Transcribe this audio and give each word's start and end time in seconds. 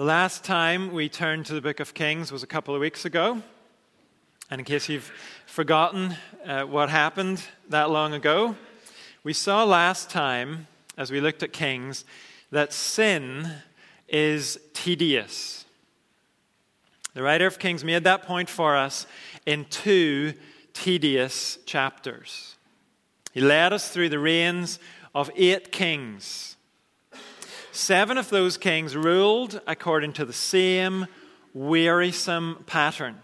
The 0.00 0.06
last 0.06 0.44
time 0.44 0.94
we 0.94 1.10
turned 1.10 1.44
to 1.44 1.52
the 1.52 1.60
book 1.60 1.78
of 1.78 1.92
Kings 1.92 2.32
was 2.32 2.42
a 2.42 2.46
couple 2.46 2.74
of 2.74 2.80
weeks 2.80 3.04
ago. 3.04 3.42
And 4.50 4.58
in 4.58 4.64
case 4.64 4.88
you've 4.88 5.12
forgotten 5.44 6.16
uh, 6.46 6.62
what 6.62 6.88
happened 6.88 7.42
that 7.68 7.90
long 7.90 8.14
ago, 8.14 8.56
we 9.24 9.34
saw 9.34 9.62
last 9.62 10.08
time, 10.08 10.68
as 10.96 11.10
we 11.10 11.20
looked 11.20 11.42
at 11.42 11.52
Kings, 11.52 12.06
that 12.50 12.72
sin 12.72 13.52
is 14.08 14.58
tedious. 14.72 15.66
The 17.12 17.22
writer 17.22 17.46
of 17.46 17.58
Kings 17.58 17.84
made 17.84 18.04
that 18.04 18.22
point 18.22 18.48
for 18.48 18.78
us 18.78 19.06
in 19.44 19.66
two 19.66 20.32
tedious 20.72 21.58
chapters. 21.66 22.56
He 23.34 23.42
led 23.42 23.74
us 23.74 23.90
through 23.90 24.08
the 24.08 24.18
reigns 24.18 24.78
of 25.14 25.30
eight 25.36 25.70
kings. 25.70 26.56
Seven 27.72 28.18
of 28.18 28.30
those 28.30 28.56
kings 28.56 28.96
ruled 28.96 29.60
according 29.66 30.12
to 30.14 30.24
the 30.24 30.32
same 30.32 31.06
wearisome 31.54 32.64
pattern. 32.66 33.22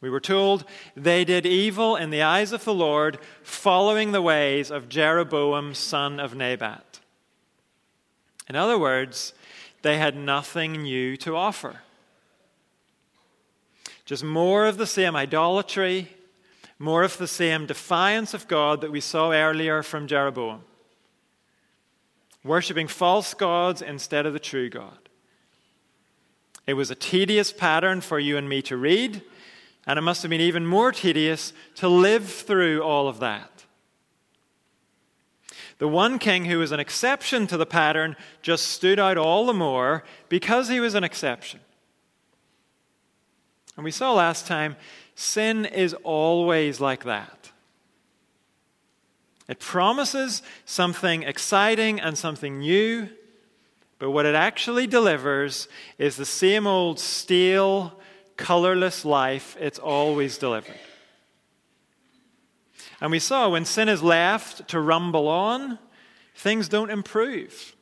We 0.00 0.10
were 0.10 0.20
told 0.20 0.64
they 0.96 1.24
did 1.24 1.46
evil 1.46 1.94
in 1.94 2.10
the 2.10 2.22
eyes 2.22 2.52
of 2.52 2.64
the 2.64 2.74
Lord, 2.74 3.18
following 3.42 4.10
the 4.10 4.20
ways 4.20 4.70
of 4.70 4.88
Jeroboam, 4.88 5.74
son 5.74 6.18
of 6.18 6.34
Nebat. 6.34 6.98
In 8.48 8.56
other 8.56 8.76
words, 8.76 9.32
they 9.82 9.98
had 9.98 10.16
nothing 10.16 10.82
new 10.82 11.16
to 11.18 11.36
offer. 11.36 11.82
Just 14.04 14.24
more 14.24 14.66
of 14.66 14.76
the 14.76 14.86
same 14.86 15.14
idolatry, 15.14 16.16
more 16.80 17.04
of 17.04 17.16
the 17.16 17.28
same 17.28 17.66
defiance 17.66 18.34
of 18.34 18.48
God 18.48 18.80
that 18.80 18.90
we 18.90 19.00
saw 19.00 19.30
earlier 19.30 19.84
from 19.84 20.08
Jeroboam. 20.08 20.62
Worshipping 22.44 22.88
false 22.88 23.34
gods 23.34 23.82
instead 23.82 24.26
of 24.26 24.32
the 24.32 24.40
true 24.40 24.68
God. 24.68 24.98
It 26.66 26.74
was 26.74 26.90
a 26.90 26.96
tedious 26.96 27.52
pattern 27.52 28.00
for 28.00 28.18
you 28.18 28.36
and 28.36 28.48
me 28.48 28.62
to 28.62 28.76
read, 28.76 29.22
and 29.86 29.98
it 29.98 30.02
must 30.02 30.22
have 30.22 30.30
been 30.30 30.40
even 30.40 30.66
more 30.66 30.92
tedious 30.92 31.52
to 31.76 31.88
live 31.88 32.28
through 32.28 32.82
all 32.82 33.08
of 33.08 33.20
that. 33.20 33.64
The 35.78 35.88
one 35.88 36.18
king 36.18 36.44
who 36.44 36.58
was 36.58 36.70
an 36.70 36.78
exception 36.78 37.48
to 37.48 37.56
the 37.56 37.66
pattern 37.66 38.16
just 38.40 38.66
stood 38.66 39.00
out 39.00 39.18
all 39.18 39.46
the 39.46 39.52
more 39.52 40.04
because 40.28 40.68
he 40.68 40.78
was 40.78 40.94
an 40.94 41.02
exception. 41.02 41.60
And 43.76 43.84
we 43.84 43.90
saw 43.90 44.12
last 44.12 44.46
time 44.46 44.76
sin 45.14 45.64
is 45.64 45.94
always 46.04 46.80
like 46.80 47.04
that. 47.04 47.51
It 49.48 49.60
promises 49.60 50.42
something 50.64 51.24
exciting 51.24 52.00
and 52.00 52.16
something 52.16 52.60
new, 52.60 53.08
but 53.98 54.10
what 54.10 54.26
it 54.26 54.34
actually 54.34 54.86
delivers 54.86 55.68
is 55.98 56.16
the 56.16 56.24
same 56.24 56.66
old 56.66 56.98
stale, 56.98 58.00
colorless 58.36 59.04
life 59.04 59.56
it's 59.60 59.78
always 59.78 60.38
delivered. 60.38 60.78
And 63.00 63.10
we 63.10 63.18
saw 63.18 63.48
when 63.48 63.64
sin 63.64 63.88
is 63.88 64.02
left 64.02 64.68
to 64.68 64.80
rumble 64.80 65.26
on, 65.26 65.78
things 66.34 66.68
don't 66.68 66.90
improve, 66.90 67.74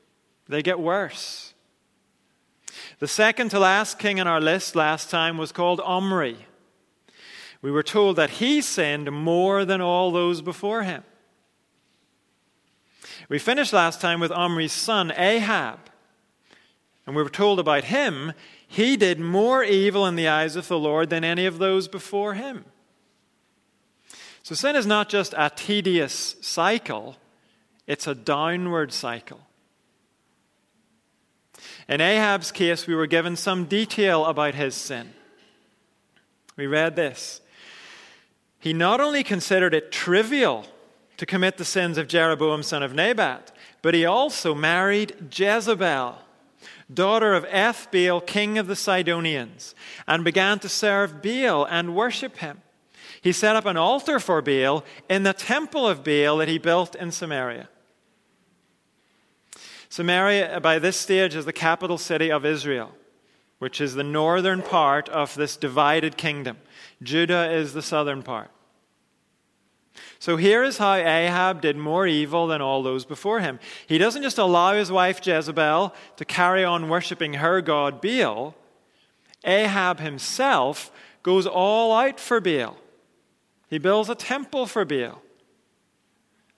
they 0.49 0.63
get 0.63 0.81
worse. 0.81 1.53
The 3.01 3.09
second 3.09 3.51
to 3.51 3.59
last 3.59 3.99
king 3.99 4.21
on 4.21 4.27
our 4.27 4.41
list 4.41 4.77
last 4.77 5.11
time 5.11 5.37
was 5.39 5.53
called 5.53 5.81
Omri. 5.81 6.37
We 7.63 7.71
were 7.71 7.83
told 7.83 8.17
that 8.17 8.31
he 8.31 8.61
sinned 8.63 9.11
more 9.13 9.65
than 9.65 9.81
all 9.81 10.11
those 10.11 10.41
before 10.41 10.83
him. 10.83 11.03
We 13.29 13.39
finished 13.39 13.73
last 13.73 14.01
time 14.01 14.21
with 14.21 14.33
Omri's 14.33 14.73
son, 14.73 15.13
Ahab. 15.17 15.79
And 17.07 17.17
we 17.17 17.23
were 17.23 17.29
told 17.29 17.59
about 17.59 17.85
him, 17.85 18.33
he 18.67 18.97
did 18.97 19.19
more 19.19 19.65
evil 19.65 20.07
in 20.07 20.17
the 20.17 20.29
eyes 20.29 20.57
of 20.57 20.69
the 20.69 20.79
Lord 20.79 21.11
than 21.11 21.25
any 21.25 21.47
of 21.47 21.59
those 21.59 21.89
before 21.89 22.35
him. 22.35 22.65
So 24.43 24.55
sin 24.55 24.77
is 24.77 24.87
not 24.87 25.09
just 25.09 25.35
a 25.37 25.51
tedious 25.55 26.37
cycle, 26.41 27.17
it's 27.87 28.07
a 28.07 28.15
downward 28.15 28.93
cycle. 28.93 29.41
In 31.89 32.01
Ahab's 32.01 32.53
case, 32.53 32.87
we 32.87 32.95
were 32.95 33.09
given 33.09 33.35
some 33.37 33.65
detail 33.65 34.25
about 34.25 34.55
his 34.55 34.75
sin. 34.75 35.13
We 36.57 36.67
read 36.67 36.95
this. 36.95 37.41
He 38.61 38.73
not 38.73 39.01
only 39.01 39.25
considered 39.25 39.75
it 39.75 39.91
trivial 39.91 40.67
to 41.21 41.27
commit 41.27 41.59
the 41.59 41.67
sins 41.67 41.99
of 41.99 42.09
Jeroboam, 42.09 42.63
son 42.63 42.83
of 42.83 42.95
Nebat, 42.95 43.53
but 43.83 43.93
he 43.93 44.07
also 44.07 44.55
married 44.55 45.15
Jezebel, 45.31 46.17
daughter 46.95 47.35
of 47.35 47.45
Ethbaal, 47.45 48.27
king 48.27 48.57
of 48.57 48.69
the 48.69 48.75
Sidonians, 48.75 49.75
and 50.09 50.25
began 50.25 50.59
to 50.61 50.69
serve 50.71 51.21
Baal 51.21 51.67
and 51.67 51.95
worship 51.95 52.39
him. 52.39 52.63
He 53.21 53.33
set 53.33 53.55
up 53.55 53.67
an 53.67 53.77
altar 53.77 54.19
for 54.19 54.41
Baal 54.41 54.83
in 55.11 55.25
the 55.25 55.35
temple 55.35 55.87
of 55.87 56.03
Baal 56.03 56.39
that 56.39 56.49
he 56.49 56.57
built 56.57 56.95
in 56.95 57.13
Samaria. 57.13 57.69
Samaria, 59.91 60.59
by 60.63 60.79
this 60.79 60.97
stage, 60.97 61.35
is 61.35 61.45
the 61.45 61.53
capital 61.53 61.99
city 61.99 62.33
of 62.33 62.47
Israel, 62.47 62.93
which 63.59 63.79
is 63.79 63.93
the 63.93 64.03
northern 64.03 64.63
part 64.63 65.11
of 65.11 65.35
this 65.35 65.59
divided 65.59 66.17
kingdom. 66.17 66.57
Judah 67.03 67.53
is 67.53 67.75
the 67.75 67.83
southern 67.83 68.23
part. 68.23 68.51
So 70.21 70.37
here 70.37 70.63
is 70.63 70.77
how 70.77 70.95
Ahab 70.95 71.63
did 71.63 71.79
more 71.79 72.07
evil 72.07 72.47
than 72.47 72.61
all 72.61 72.83
those 72.83 73.07
before 73.07 73.41
him. 73.41 73.59
He 73.87 73.97
doesn't 73.97 74.23
just 74.23 74.37
allow 74.37 74.75
his 74.75 74.93
wife 74.93 75.27
Jezebel 75.27 75.95
to 76.17 76.25
carry 76.27 76.63
on 76.63 76.91
worshiping 76.91 77.35
her 77.35 77.63
god 77.63 78.03
Baal, 78.03 78.55
Ahab 79.45 79.99
himself 79.99 80.93
goes 81.23 81.47
all 81.47 81.97
out 81.97 82.21
for 82.21 82.39
Baal. 82.39 82.77
He 83.71 83.79
builds 83.79 84.11
a 84.11 84.15
temple 84.15 84.67
for 84.67 84.85
Baal. 84.85 85.23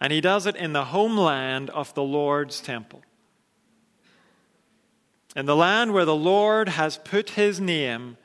And 0.00 0.12
he 0.12 0.20
does 0.20 0.46
it 0.46 0.56
in 0.56 0.72
the 0.72 0.86
homeland 0.86 1.70
of 1.70 1.94
the 1.94 2.02
Lord's 2.02 2.60
temple. 2.60 3.02
In 5.36 5.46
the 5.46 5.54
land 5.54 5.94
where 5.94 6.04
the 6.04 6.16
Lord 6.16 6.68
has 6.70 6.98
put 6.98 7.30
his 7.30 7.60
name, 7.60 8.16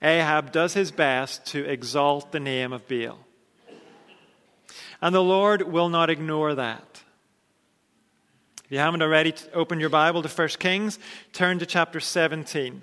Ahab 0.00 0.50
does 0.50 0.72
his 0.72 0.90
best 0.90 1.44
to 1.48 1.62
exalt 1.68 2.32
the 2.32 2.40
name 2.40 2.72
of 2.72 2.88
Baal. 2.88 3.18
And 5.02 5.12
the 5.12 5.22
Lord 5.22 5.62
will 5.62 5.88
not 5.88 6.10
ignore 6.10 6.54
that. 6.54 7.02
If 8.64 8.70
you 8.70 8.78
haven't 8.78 9.02
already 9.02 9.34
opened 9.52 9.80
your 9.80 9.90
Bible 9.90 10.22
to 10.22 10.28
1 10.28 10.48
Kings, 10.60 11.00
turn 11.32 11.58
to 11.58 11.66
chapter 11.66 11.98
17. 11.98 12.82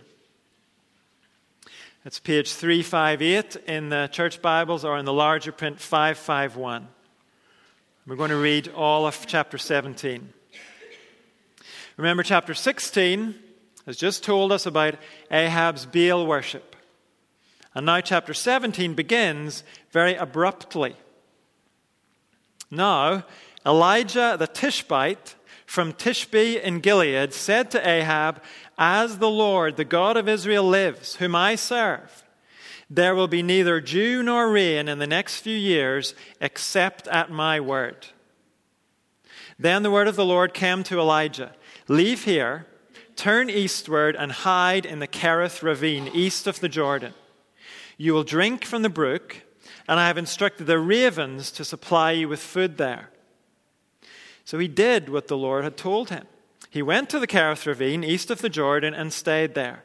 It's 2.03 2.19
page 2.19 2.51
358 2.51 3.55
in 3.67 3.87
the 3.87 4.09
church 4.11 4.41
Bibles 4.41 4.83
or 4.83 4.97
in 4.97 5.05
the 5.05 5.13
larger 5.13 5.53
print 5.53 5.79
551. 5.79 6.89
We're 8.05 8.15
going 8.17 8.31
to 8.31 8.35
read 8.35 8.67
all 8.75 9.07
of 9.07 9.25
chapter 9.25 9.57
17. 9.57 10.33
Remember, 11.95 12.23
chapter 12.23 12.53
16 12.53 13.35
has 13.85 13.95
just 13.95 14.25
told 14.25 14.51
us 14.51 14.65
about 14.65 14.95
Ahab's 15.31 15.85
Baal 15.85 16.25
worship. 16.25 16.75
And 17.73 17.85
now, 17.85 18.01
chapter 18.01 18.33
17 18.33 18.93
begins 18.93 19.63
very 19.91 20.15
abruptly. 20.15 20.95
Now, 22.71 23.25
Elijah 23.65 24.35
the 24.37 24.47
Tishbite 24.47 25.35
from 25.65 25.93
Tishbe 25.93 26.61
in 26.61 26.79
Gilead 26.79 27.33
said 27.33 27.71
to 27.71 27.87
Ahab, 27.87 28.41
As 28.77 29.17
the 29.17 29.29
Lord, 29.29 29.77
the 29.77 29.85
God 29.85 30.17
of 30.17 30.27
Israel, 30.27 30.63
lives, 30.63 31.15
whom 31.15 31.35
I 31.35 31.55
serve, 31.55 32.23
there 32.89 33.13
will 33.13 33.27
be 33.27 33.43
neither 33.43 33.79
dew 33.79 34.23
nor 34.23 34.51
rain 34.51 34.87
in 34.87 34.97
the 34.97 35.07
next 35.07 35.41
few 35.41 35.57
years 35.57 36.15
except 36.41 37.07
at 37.07 37.29
my 37.29 37.59
word. 37.59 38.07
Then 39.59 39.83
the 39.83 39.91
word 39.91 40.07
of 40.07 40.15
the 40.15 40.25
Lord 40.25 40.53
came 40.53 40.83
to 40.83 40.99
Elijah 40.99 41.53
Leave 41.87 42.23
here 42.23 42.65
Turn 43.19 43.49
eastward 43.49 44.15
and 44.15 44.31
hide 44.31 44.85
in 44.85 44.99
the 44.99 45.07
Kerith 45.07 45.61
ravine 45.61 46.07
east 46.13 46.47
of 46.47 46.61
the 46.61 46.69
Jordan. 46.69 47.13
You 47.97 48.13
will 48.13 48.23
drink 48.23 48.63
from 48.63 48.81
the 48.81 48.89
brook, 48.89 49.41
and 49.87 49.99
I 49.99 50.07
have 50.07 50.17
instructed 50.17 50.67
the 50.67 50.79
ravens 50.79 51.51
to 51.51 51.65
supply 51.65 52.11
you 52.11 52.29
with 52.29 52.39
food 52.39 52.77
there. 52.77 53.09
So 54.45 54.57
he 54.59 54.67
did 54.67 55.09
what 55.09 55.27
the 55.27 55.37
Lord 55.37 55.63
had 55.63 55.77
told 55.77 56.09
him. 56.09 56.25
He 56.69 56.81
went 56.81 57.09
to 57.09 57.19
the 57.19 57.27
Kerith 57.27 57.65
ravine 57.65 58.03
east 58.03 58.29
of 58.29 58.41
the 58.41 58.49
Jordan 58.49 58.93
and 58.93 59.11
stayed 59.11 59.55
there. 59.55 59.83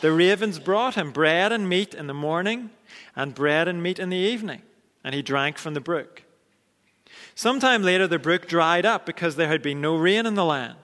The 0.00 0.12
ravens 0.12 0.58
brought 0.58 0.94
him 0.94 1.12
bread 1.12 1.52
and 1.52 1.68
meat 1.68 1.94
in 1.94 2.06
the 2.06 2.14
morning, 2.14 2.70
and 3.14 3.34
bread 3.34 3.68
and 3.68 3.82
meat 3.82 3.98
in 3.98 4.10
the 4.10 4.16
evening, 4.16 4.62
and 5.04 5.14
he 5.14 5.22
drank 5.22 5.58
from 5.58 5.74
the 5.74 5.80
brook. 5.80 6.22
Sometime 7.34 7.82
later, 7.82 8.06
the 8.06 8.18
brook 8.18 8.48
dried 8.48 8.86
up 8.86 9.06
because 9.06 9.36
there 9.36 9.48
had 9.48 9.62
been 9.62 9.80
no 9.80 9.96
rain 9.96 10.26
in 10.26 10.34
the 10.34 10.44
land. 10.44 10.78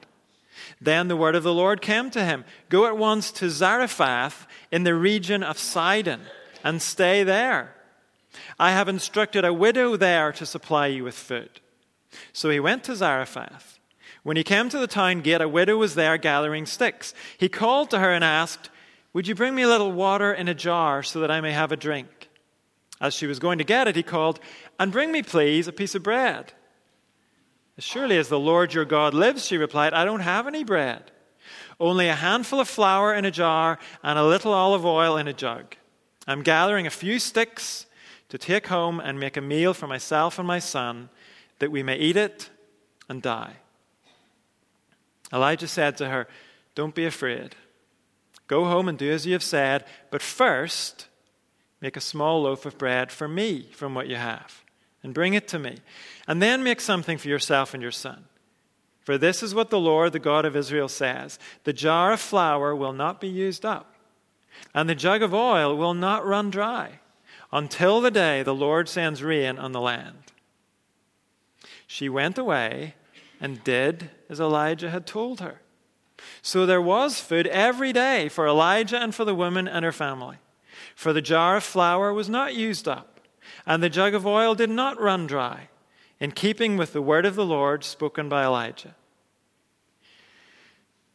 Then 0.80 1.08
the 1.08 1.16
word 1.16 1.34
of 1.34 1.42
the 1.42 1.54
Lord 1.54 1.80
came 1.80 2.10
to 2.10 2.24
him 2.24 2.44
Go 2.68 2.86
at 2.86 2.96
once 2.96 3.30
to 3.32 3.50
Zarephath 3.50 4.46
in 4.70 4.84
the 4.84 4.94
region 4.94 5.42
of 5.42 5.58
Sidon 5.58 6.22
and 6.62 6.80
stay 6.80 7.22
there. 7.22 7.74
I 8.58 8.72
have 8.72 8.88
instructed 8.88 9.44
a 9.44 9.52
widow 9.52 9.96
there 9.96 10.32
to 10.32 10.46
supply 10.46 10.86
you 10.86 11.04
with 11.04 11.14
food. 11.14 11.60
So 12.32 12.50
he 12.50 12.60
went 12.60 12.84
to 12.84 12.96
Zarephath. 12.96 13.78
When 14.22 14.36
he 14.36 14.44
came 14.44 14.68
to 14.68 14.78
the 14.78 14.86
town 14.86 15.20
gate, 15.20 15.40
a 15.40 15.48
widow 15.48 15.76
was 15.76 15.94
there 15.94 16.16
gathering 16.16 16.66
sticks. 16.66 17.12
He 17.36 17.48
called 17.48 17.90
to 17.90 17.98
her 17.98 18.12
and 18.12 18.22
asked, 18.22 18.70
Would 19.12 19.26
you 19.26 19.34
bring 19.34 19.54
me 19.54 19.62
a 19.62 19.68
little 19.68 19.92
water 19.92 20.32
in 20.32 20.48
a 20.48 20.54
jar 20.54 21.02
so 21.02 21.20
that 21.20 21.30
I 21.30 21.40
may 21.40 21.52
have 21.52 21.72
a 21.72 21.76
drink? 21.76 22.28
As 23.00 23.14
she 23.14 23.26
was 23.26 23.40
going 23.40 23.58
to 23.58 23.64
get 23.64 23.88
it, 23.88 23.96
he 23.96 24.02
called, 24.02 24.38
And 24.78 24.92
bring 24.92 25.10
me, 25.10 25.22
please, 25.22 25.66
a 25.66 25.72
piece 25.72 25.94
of 25.94 26.04
bread. 26.04 26.52
As 27.76 27.84
surely 27.84 28.16
as 28.18 28.28
the 28.28 28.38
Lord 28.38 28.74
your 28.74 28.84
God 28.84 29.12
lives, 29.14 29.46
she 29.46 29.56
replied, 29.56 29.92
I 29.92 30.04
don't 30.04 30.20
have 30.20 30.46
any 30.46 30.62
bread. 30.62 31.10
Only 31.80 32.06
a 32.08 32.14
handful 32.14 32.60
of 32.60 32.68
flour 32.68 33.12
in 33.12 33.24
a 33.24 33.30
jar 33.30 33.78
and 34.04 34.18
a 34.18 34.24
little 34.24 34.52
olive 34.52 34.84
oil 34.84 35.16
in 35.16 35.26
a 35.26 35.32
jug. 35.32 35.74
I'm 36.28 36.42
gathering 36.42 36.86
a 36.86 36.90
few 36.90 37.18
sticks 37.18 37.86
to 38.32 38.38
take 38.38 38.68
home 38.68 38.98
and 38.98 39.20
make 39.20 39.36
a 39.36 39.42
meal 39.42 39.74
for 39.74 39.86
myself 39.86 40.38
and 40.38 40.48
my 40.48 40.58
son, 40.58 41.10
that 41.58 41.70
we 41.70 41.82
may 41.82 41.98
eat 41.98 42.16
it 42.16 42.48
and 43.06 43.20
die. 43.20 43.56
Elijah 45.30 45.68
said 45.68 45.98
to 45.98 46.08
her, 46.08 46.26
Don't 46.74 46.94
be 46.94 47.04
afraid. 47.04 47.54
Go 48.46 48.64
home 48.64 48.88
and 48.88 48.96
do 48.96 49.12
as 49.12 49.26
you 49.26 49.34
have 49.34 49.42
said, 49.42 49.84
but 50.10 50.22
first 50.22 51.08
make 51.82 51.94
a 51.94 52.00
small 52.00 52.44
loaf 52.44 52.64
of 52.64 52.78
bread 52.78 53.12
for 53.12 53.28
me 53.28 53.68
from 53.72 53.94
what 53.94 54.08
you 54.08 54.16
have, 54.16 54.64
and 55.02 55.12
bring 55.12 55.34
it 55.34 55.46
to 55.48 55.58
me. 55.58 55.76
And 56.26 56.40
then 56.40 56.62
make 56.62 56.80
something 56.80 57.18
for 57.18 57.28
yourself 57.28 57.74
and 57.74 57.82
your 57.82 57.92
son. 57.92 58.24
For 59.02 59.18
this 59.18 59.42
is 59.42 59.54
what 59.54 59.68
the 59.68 59.78
Lord, 59.78 60.14
the 60.14 60.18
God 60.18 60.46
of 60.46 60.56
Israel, 60.56 60.88
says 60.88 61.38
The 61.64 61.74
jar 61.74 62.14
of 62.14 62.20
flour 62.20 62.74
will 62.74 62.94
not 62.94 63.20
be 63.20 63.28
used 63.28 63.66
up, 63.66 63.94
and 64.74 64.88
the 64.88 64.94
jug 64.94 65.20
of 65.20 65.34
oil 65.34 65.76
will 65.76 65.92
not 65.92 66.24
run 66.24 66.48
dry 66.48 67.00
until 67.52 68.00
the 68.00 68.10
day 68.10 68.42
the 68.42 68.54
Lord 68.54 68.88
sends 68.88 69.22
rain 69.22 69.58
on 69.58 69.72
the 69.72 69.80
land. 69.80 70.32
She 71.86 72.08
went 72.08 72.38
away 72.38 72.94
and 73.40 73.62
did 73.62 74.10
as 74.28 74.40
Elijah 74.40 74.90
had 74.90 75.06
told 75.06 75.40
her. 75.40 75.60
So 76.40 76.64
there 76.64 76.80
was 76.80 77.20
food 77.20 77.46
every 77.48 77.92
day 77.92 78.28
for 78.28 78.46
Elijah 78.46 78.96
and 78.96 79.14
for 79.14 79.24
the 79.24 79.34
woman 79.34 79.68
and 79.68 79.84
her 79.84 79.92
family. 79.92 80.38
For 80.94 81.12
the 81.12 81.20
jar 81.20 81.56
of 81.56 81.64
flour 81.64 82.12
was 82.12 82.28
not 82.28 82.54
used 82.54 82.88
up, 82.88 83.20
and 83.66 83.82
the 83.82 83.90
jug 83.90 84.14
of 84.14 84.26
oil 84.26 84.54
did 84.54 84.70
not 84.70 85.00
run 85.00 85.26
dry, 85.26 85.68
in 86.20 86.32
keeping 86.32 86.76
with 86.76 86.92
the 86.92 87.02
word 87.02 87.26
of 87.26 87.34
the 87.34 87.44
Lord 87.44 87.84
spoken 87.84 88.28
by 88.28 88.44
Elijah. 88.44 88.94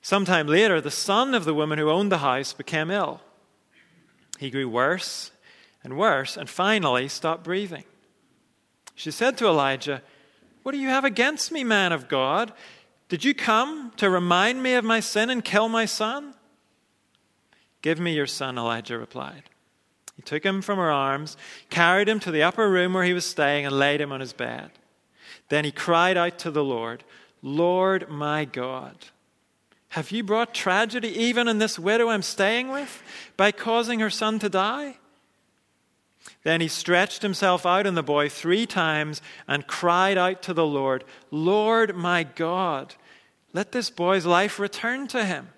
Sometime 0.01 0.48
later, 0.48 0.80
the 0.80 0.92
son 0.92 1.33
of 1.33 1.45
the 1.45 1.54
woman 1.54 1.80
who 1.80 1.90
owned 1.90 2.12
the 2.12 2.19
house 2.19 2.54
became 2.54 2.92
ill. 2.92 3.22
He 4.38 4.50
grew 4.50 4.69
worse 4.69 5.31
and 5.84 5.98
worse, 5.98 6.38
and 6.38 6.50
finally 6.50 7.08
stopped 7.08 7.44
breathing. 7.44 7.84
She 8.96 9.12
said 9.12 9.38
to 9.38 9.48
Elijah, 9.48 10.02
what 10.64 10.74
do 10.74 10.80
you 10.80 10.90
have 10.90 11.06
against 11.06 11.52
me, 11.52 11.64
man 11.64 11.94
of 11.94 12.10
God? 12.10 12.52
Did 13.10 13.24
you 13.24 13.34
come 13.34 13.94
to 13.98 14.10
remind 14.10 14.62
me 14.62 14.74
of 14.74 14.84
my 14.84 15.00
sin 15.00 15.30
and 15.30 15.44
kill 15.44 15.70
my 15.70 15.86
son? 15.86 16.34
Give 17.82 18.00
me 18.00 18.14
your 18.14 18.28
son, 18.28 18.58
Elijah 18.58 18.98
replied. 18.98 19.44
He 20.18 20.24
took 20.24 20.44
him 20.44 20.62
from 20.62 20.78
her 20.78 20.92
arms, 20.92 21.38
carried 21.70 22.10
him 22.10 22.20
to 22.22 22.32
the 22.32 22.44
upper 22.44 22.70
room 22.70 22.94
where 22.94 23.06
he 23.06 23.14
was 23.14 23.26
staying, 23.26 23.66
and 23.66 23.78
laid 23.78 24.02
him 24.02 24.12
on 24.12 24.20
his 24.20 24.34
bed. 24.34 24.72
Then 25.50 25.64
he 25.64 25.72
cried 25.72 26.18
out 26.18 26.38
to 26.40 26.52
the 26.52 26.64
Lord, 26.64 27.04
Lord 27.42 28.10
my 28.10 28.44
God, 28.44 28.96
have 29.90 30.12
you 30.12 30.24
brought 30.24 30.54
tragedy 30.54 31.10
even 31.10 31.48
in 31.48 31.60
this 31.60 31.80
widow 31.80 32.10
I'm 32.10 32.24
staying 32.24 32.70
with 32.70 33.02
by 33.38 33.52
causing 33.52 34.00
her 34.00 34.10
son 34.10 34.40
to 34.40 34.50
die? 34.50 34.98
Then 36.48 36.62
he 36.62 36.70
stretched 36.70 37.24
himself 37.24 37.66
out 37.66 37.86
on 37.86 37.96
the 37.96 38.02
boy 38.02 38.30
three 38.30 38.66
times 38.66 39.22
and 39.50 39.68
cried 39.68 40.18
out 40.18 40.42
to 40.44 40.54
the 40.54 40.66
Lord, 40.66 41.04
Lord 41.30 41.94
my 41.94 42.24
God, 42.24 42.96
let 43.52 43.74
this 43.74 43.90
boy's 43.90 44.26
life 44.26 44.58
return 44.58 45.08
to 45.08 45.26
him. 45.26 45.50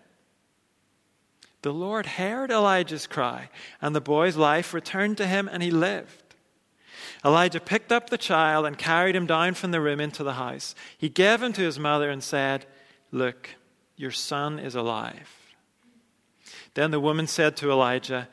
The 1.62 1.72
Lord 1.72 2.08
heard 2.08 2.50
Elijah's 2.50 3.06
cry, 3.06 3.52
and 3.80 3.96
the 3.96 4.02
boy's 4.02 4.36
life 4.36 4.74
returned 4.74 5.18
to 5.18 5.28
him, 5.28 5.48
and 5.48 5.62
he 5.62 5.70
lived. 5.70 6.34
Elijah 7.24 7.60
picked 7.60 7.92
up 7.92 8.10
the 8.10 8.18
child 8.18 8.66
and 8.66 8.76
carried 8.76 9.16
him 9.16 9.28
down 9.28 9.54
from 9.54 9.70
the 9.70 9.82
room 9.82 10.00
into 10.00 10.24
the 10.24 10.34
house. 10.34 10.74
He 10.98 11.08
gave 11.08 11.44
him 11.44 11.54
to 11.54 11.62
his 11.62 11.78
mother 11.78 12.10
and 12.10 12.24
said, 12.24 12.66
Look, 13.12 13.52
your 13.96 14.10
son 14.10 14.58
is 14.58 14.74
alive. 14.74 15.54
Then 16.74 16.90
the 16.90 17.00
woman 17.00 17.28
said 17.28 17.56
to 17.58 17.70
Elijah, 17.70 18.28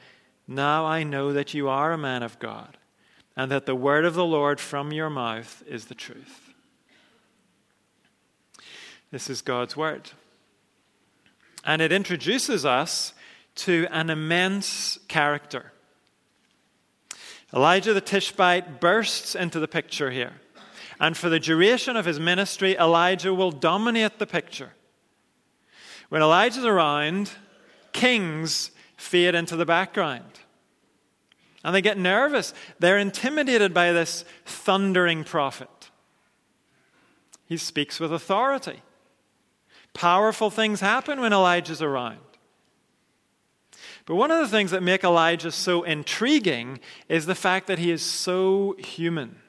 now 0.47 0.85
I 0.85 1.03
know 1.03 1.33
that 1.33 1.55
you 1.55 1.69
are 1.69 1.93
a 1.93 1.99
man 1.99 2.23
of 2.23 2.39
God, 2.39 2.77
and 3.37 3.51
that 3.51 3.67
the 3.67 3.75
word 3.75 4.05
of 4.05 4.15
the 4.15 4.25
Lord 4.25 4.61
from 4.61 4.93
your 4.93 5.11
mouth 5.11 5.63
is 5.67 5.87
the 5.87 5.95
truth. 5.95 6.53
This 9.11 9.31
is 9.31 9.43
God's 9.43 9.77
word. 9.77 10.11
And 11.65 11.83
it 11.83 11.93
introduces 11.93 12.65
us 12.65 13.13
to 13.57 13.87
an 13.91 14.11
immense 14.11 14.99
character. 15.09 15.73
Elijah 17.55 17.95
the 17.95 18.01
Tishbite 18.01 18.81
bursts 18.81 19.35
into 19.35 19.59
the 19.59 19.69
picture 19.69 20.11
here. 20.11 20.35
And 21.01 21.17
for 21.17 21.29
the 21.29 21.41
duration 21.41 21.97
of 21.97 22.05
his 22.05 22.19
ministry, 22.19 22.77
Elijah 22.77 23.35
will 23.35 23.51
dominate 23.51 24.19
the 24.19 24.27
picture. 24.27 24.73
When 26.09 26.23
Elijah's 26.23 26.65
around, 26.65 27.31
kings 27.93 28.71
fade 29.07 29.35
into 29.35 29.57
the 29.57 29.65
background. 29.65 30.41
And 31.65 31.75
they 31.75 31.83
get 31.83 31.99
nervous. 31.99 32.55
They're 32.79 32.99
intimidated 32.99 33.73
by 33.73 33.93
this 33.93 34.25
thundering 34.45 35.25
prophet. 35.25 35.91
He 37.47 37.57
speaks 37.57 37.99
with 37.99 38.13
authority. 38.13 38.83
Powerful 39.95 40.51
things 40.51 40.81
happen 40.81 41.21
when 41.21 41.33
Elijah's 41.33 41.81
around. 41.81 42.19
But 44.05 44.17
one 44.17 44.31
of 44.31 44.39
the 44.39 44.49
things 44.49 44.71
that 44.71 44.83
make 44.83 45.03
Elijah 45.03 45.51
so 45.51 45.83
intriguing 45.83 46.79
is 47.09 47.27
the 47.27 47.35
fact 47.35 47.67
that 47.67 47.79
he 47.79 47.91
is 47.91 48.03
so 48.03 48.77
human. 48.79 49.41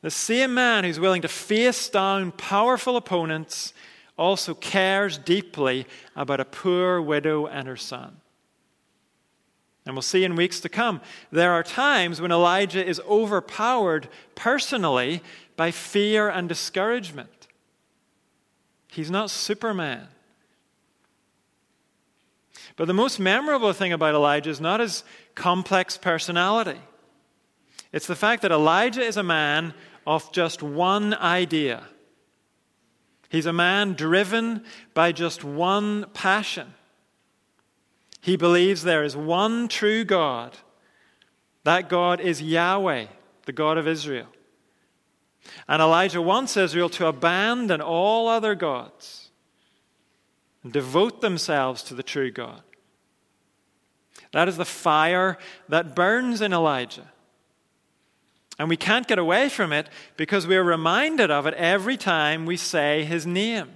The 0.00 0.10
same 0.10 0.54
man 0.54 0.84
who's 0.84 1.00
willing 1.00 1.22
to 1.22 1.28
face 1.28 1.88
down 1.88 2.32
powerful 2.32 2.96
opponents 2.96 3.74
also 4.16 4.54
cares 4.54 5.18
deeply 5.18 5.86
about 6.14 6.40
a 6.40 6.44
poor 6.44 7.00
widow 7.00 7.46
and 7.46 7.68
her 7.68 7.76
son. 7.76 8.16
And 9.84 9.94
we'll 9.94 10.02
see 10.02 10.24
in 10.24 10.34
weeks 10.34 10.58
to 10.60 10.68
come, 10.68 11.00
there 11.30 11.52
are 11.52 11.62
times 11.62 12.20
when 12.20 12.32
Elijah 12.32 12.84
is 12.84 13.00
overpowered 13.08 14.08
personally 14.34 15.22
by 15.54 15.70
fear 15.70 16.28
and 16.28 16.48
discouragement. 16.48 17.46
He's 18.88 19.10
not 19.10 19.30
Superman. 19.30 20.08
But 22.76 22.86
the 22.86 22.94
most 22.94 23.20
memorable 23.20 23.72
thing 23.72 23.92
about 23.92 24.14
Elijah 24.14 24.50
is 24.50 24.60
not 24.60 24.80
his 24.80 25.04
complex 25.34 25.96
personality. 25.96 26.80
It's 27.92 28.06
the 28.06 28.16
fact 28.16 28.42
that 28.42 28.50
Elijah 28.50 29.02
is 29.02 29.16
a 29.16 29.22
man 29.22 29.72
of 30.06 30.30
just 30.32 30.62
one 30.62 31.14
idea. 31.14 31.84
He's 33.28 33.46
a 33.46 33.52
man 33.52 33.94
driven 33.94 34.64
by 34.94 35.12
just 35.12 35.44
one 35.44 36.06
passion. 36.14 36.74
He 38.20 38.36
believes 38.36 38.82
there 38.82 39.04
is 39.04 39.16
one 39.16 39.68
true 39.68 40.04
God. 40.04 40.56
That 41.64 41.88
God 41.88 42.20
is 42.20 42.40
Yahweh, 42.40 43.06
the 43.44 43.52
God 43.52 43.78
of 43.78 43.88
Israel. 43.88 44.28
And 45.68 45.82
Elijah 45.82 46.22
wants 46.22 46.56
Israel 46.56 46.88
to 46.90 47.06
abandon 47.06 47.80
all 47.80 48.28
other 48.28 48.54
gods 48.54 49.30
and 50.62 50.72
devote 50.72 51.20
themselves 51.20 51.82
to 51.84 51.94
the 51.94 52.02
true 52.02 52.30
God. 52.30 52.62
That 54.32 54.48
is 54.48 54.56
the 54.56 54.64
fire 54.64 55.38
that 55.68 55.94
burns 55.94 56.40
in 56.40 56.52
Elijah. 56.52 57.10
And 58.58 58.68
we 58.68 58.76
can't 58.76 59.06
get 59.06 59.18
away 59.18 59.48
from 59.48 59.72
it 59.72 59.88
because 60.16 60.46
we're 60.46 60.62
reminded 60.62 61.30
of 61.30 61.46
it 61.46 61.54
every 61.54 61.96
time 61.96 62.46
we 62.46 62.56
say 62.56 63.04
his 63.04 63.26
name. 63.26 63.70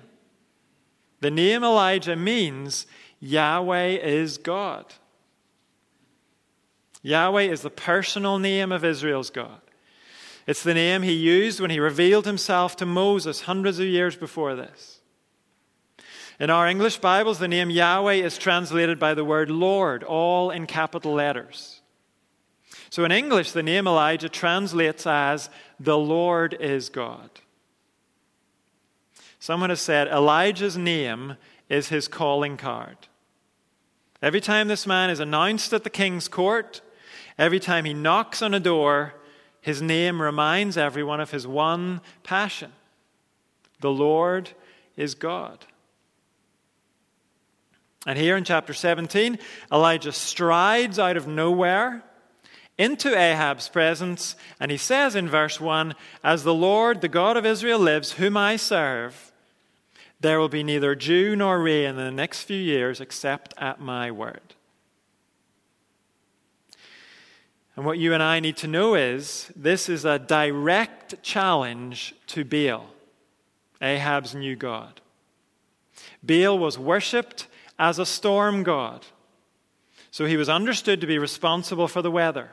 The 1.21 1.31
name 1.31 1.63
Elijah 1.63 2.17
means 2.17 2.87
Yahweh 3.21 3.99
is 3.99 4.39
God. 4.39 4.87
Yahweh 7.03 7.43
is 7.43 7.63
the 7.63 7.71
personal 7.71 8.39
name 8.39 8.73
of 8.73 8.85
Israel's 8.85 9.31
God. 9.31 9.61
It's 10.47 10.63
the 10.63 10.75
name 10.75 11.03
he 11.03 11.13
used 11.13 11.61
when 11.61 11.71
he 11.71 11.79
revealed 11.79 12.25
himself 12.25 12.77
to 12.77 12.87
Moses 12.87 13.43
hundreds 13.43 13.79
of 13.79 13.87
years 13.87 14.17
before 14.17 14.55
this. 14.55 15.01
In 16.39 16.49
our 16.49 16.67
English 16.67 16.99
Bibles, 16.99 17.39
the 17.39 17.49
name 17.49 17.69
Yahweh 17.69 18.15
is 18.15 18.39
translated 18.39 18.99
by 18.99 19.13
the 19.13 19.25
word 19.25 19.51
Lord, 19.51 20.03
all 20.03 20.51
in 20.51 20.67
capital 20.67 21.13
letters. 21.13 21.80
So 22.91 23.05
in 23.05 23.13
English, 23.13 23.53
the 23.53 23.63
name 23.63 23.87
Elijah 23.87 24.29
translates 24.29 25.07
as 25.07 25.49
the 25.79 25.97
Lord 25.97 26.55
is 26.55 26.89
God. 26.89 27.31
Someone 29.39 29.71
has 29.71 29.81
said 29.81 30.09
Elijah's 30.09 30.77
name 30.77 31.37
is 31.69 31.89
his 31.89 32.09
calling 32.09 32.57
card. 32.57 32.97
Every 34.21 34.41
time 34.41 34.67
this 34.67 34.89
man 34.89 35.09
is 35.09 35.21
announced 35.21 35.73
at 35.73 35.85
the 35.85 35.89
king's 35.89 36.27
court, 36.27 36.83
every 37.39 37.61
time 37.61 37.85
he 37.85 37.95
knocks 37.95 38.43
on 38.43 38.55
a 38.55 38.61
door, 38.61 39.15
his 39.61 39.81
name 39.81 40.21
reminds 40.21 40.77
everyone 40.77 41.21
of 41.21 41.31
his 41.31 41.47
one 41.47 42.01
passion 42.25 42.73
The 43.81 43.91
Lord 43.91 44.51
is 44.97 45.15
God. 45.15 45.65
And 48.05 48.19
here 48.19 48.37
in 48.37 48.45
chapter 48.45 48.75
17, 48.75 49.39
Elijah 49.71 50.13
strides 50.13 50.99
out 50.99 51.17
of 51.17 51.29
nowhere 51.29 52.03
into 52.81 53.15
Ahab's 53.15 53.69
presence, 53.69 54.37
and 54.59 54.71
he 54.71 54.79
says 54.79 55.15
in 55.15 55.29
verse 55.29 55.61
1 55.61 55.95
As 56.25 56.45
the 56.45 56.55
Lord, 56.55 57.03
the 57.03 57.09
God 57.09 57.37
of 57.37 57.45
Israel, 57.45 57.79
lives, 57.79 58.13
whom 58.13 58.39
I 58.39 58.57
serve, 58.57 59.33
there 60.19 60.41
will 60.41 60.49
be 60.49 60.63
neither 60.63 60.95
dew 60.95 61.37
nor 61.37 61.61
rain 61.61 61.91
in 61.91 61.97
the 61.97 62.11
next 62.11 62.45
few 62.45 62.57
years 62.57 62.99
except 62.99 63.53
at 63.59 63.83
my 63.83 64.11
word. 64.11 64.55
And 67.77 67.85
what 67.85 67.99
you 67.99 68.15
and 68.15 68.23
I 68.23 68.41
need 68.41 68.57
to 68.59 68.67
know 68.67 68.95
is 68.95 69.53
this 69.55 69.91
is 69.91 70.07
a 70.07 70.19
direct 70.19 71.23
challenge 71.23 72.15
to 72.29 72.45
Baal, 72.47 72.87
Ahab's 73.83 74.35
new 74.35 74.57
god. 74.57 75.03
Baal 76.23 76.59
was 76.59 76.79
worshipped 76.79 77.47
as 77.79 77.99
a 77.99 78.07
storm 78.07 78.63
god, 78.63 79.05
so 80.11 80.25
he 80.25 80.39
was 80.39 80.49
understood 80.49 81.03
to 81.03 81.07
be 81.07 81.19
responsible 81.19 81.87
for 81.87 82.01
the 82.01 82.11
weather. 82.11 82.53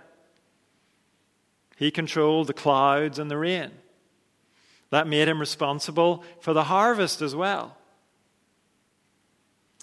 He 1.77 1.91
controlled 1.91 2.47
the 2.47 2.53
clouds 2.53 3.19
and 3.19 3.29
the 3.29 3.37
rain. 3.37 3.71
That 4.89 5.07
made 5.07 5.27
him 5.27 5.39
responsible 5.39 6.23
for 6.41 6.51
the 6.51 6.65
harvest 6.65 7.21
as 7.21 7.35
well. 7.35 7.77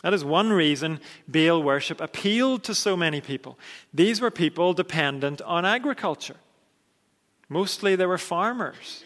That 0.03 0.13
is 0.13 0.25
one 0.25 0.53
reason 0.53 1.01
Baal 1.29 1.63
worship 1.63 2.01
appealed 2.01 2.65
to 2.65 2.75
so 2.75 2.97
many 2.97 3.21
people. 3.21 3.59
These 3.95 4.21
were 4.21 4.31
people 4.31 4.75
dependent 4.75 5.41
on 5.43 5.65
agriculture. 5.65 6.37
Mostly 7.49 7.95
they 7.95 8.07
were 8.07 8.19
farmers. 8.19 9.05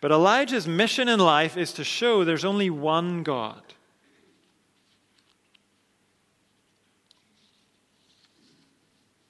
But 0.00 0.10
Elijah's 0.10 0.66
mission 0.66 1.06
in 1.06 1.20
life 1.20 1.56
is 1.56 1.72
to 1.74 1.84
show 1.84 2.24
there's 2.24 2.44
only 2.46 2.70
one 2.70 3.22
God. 3.22 3.62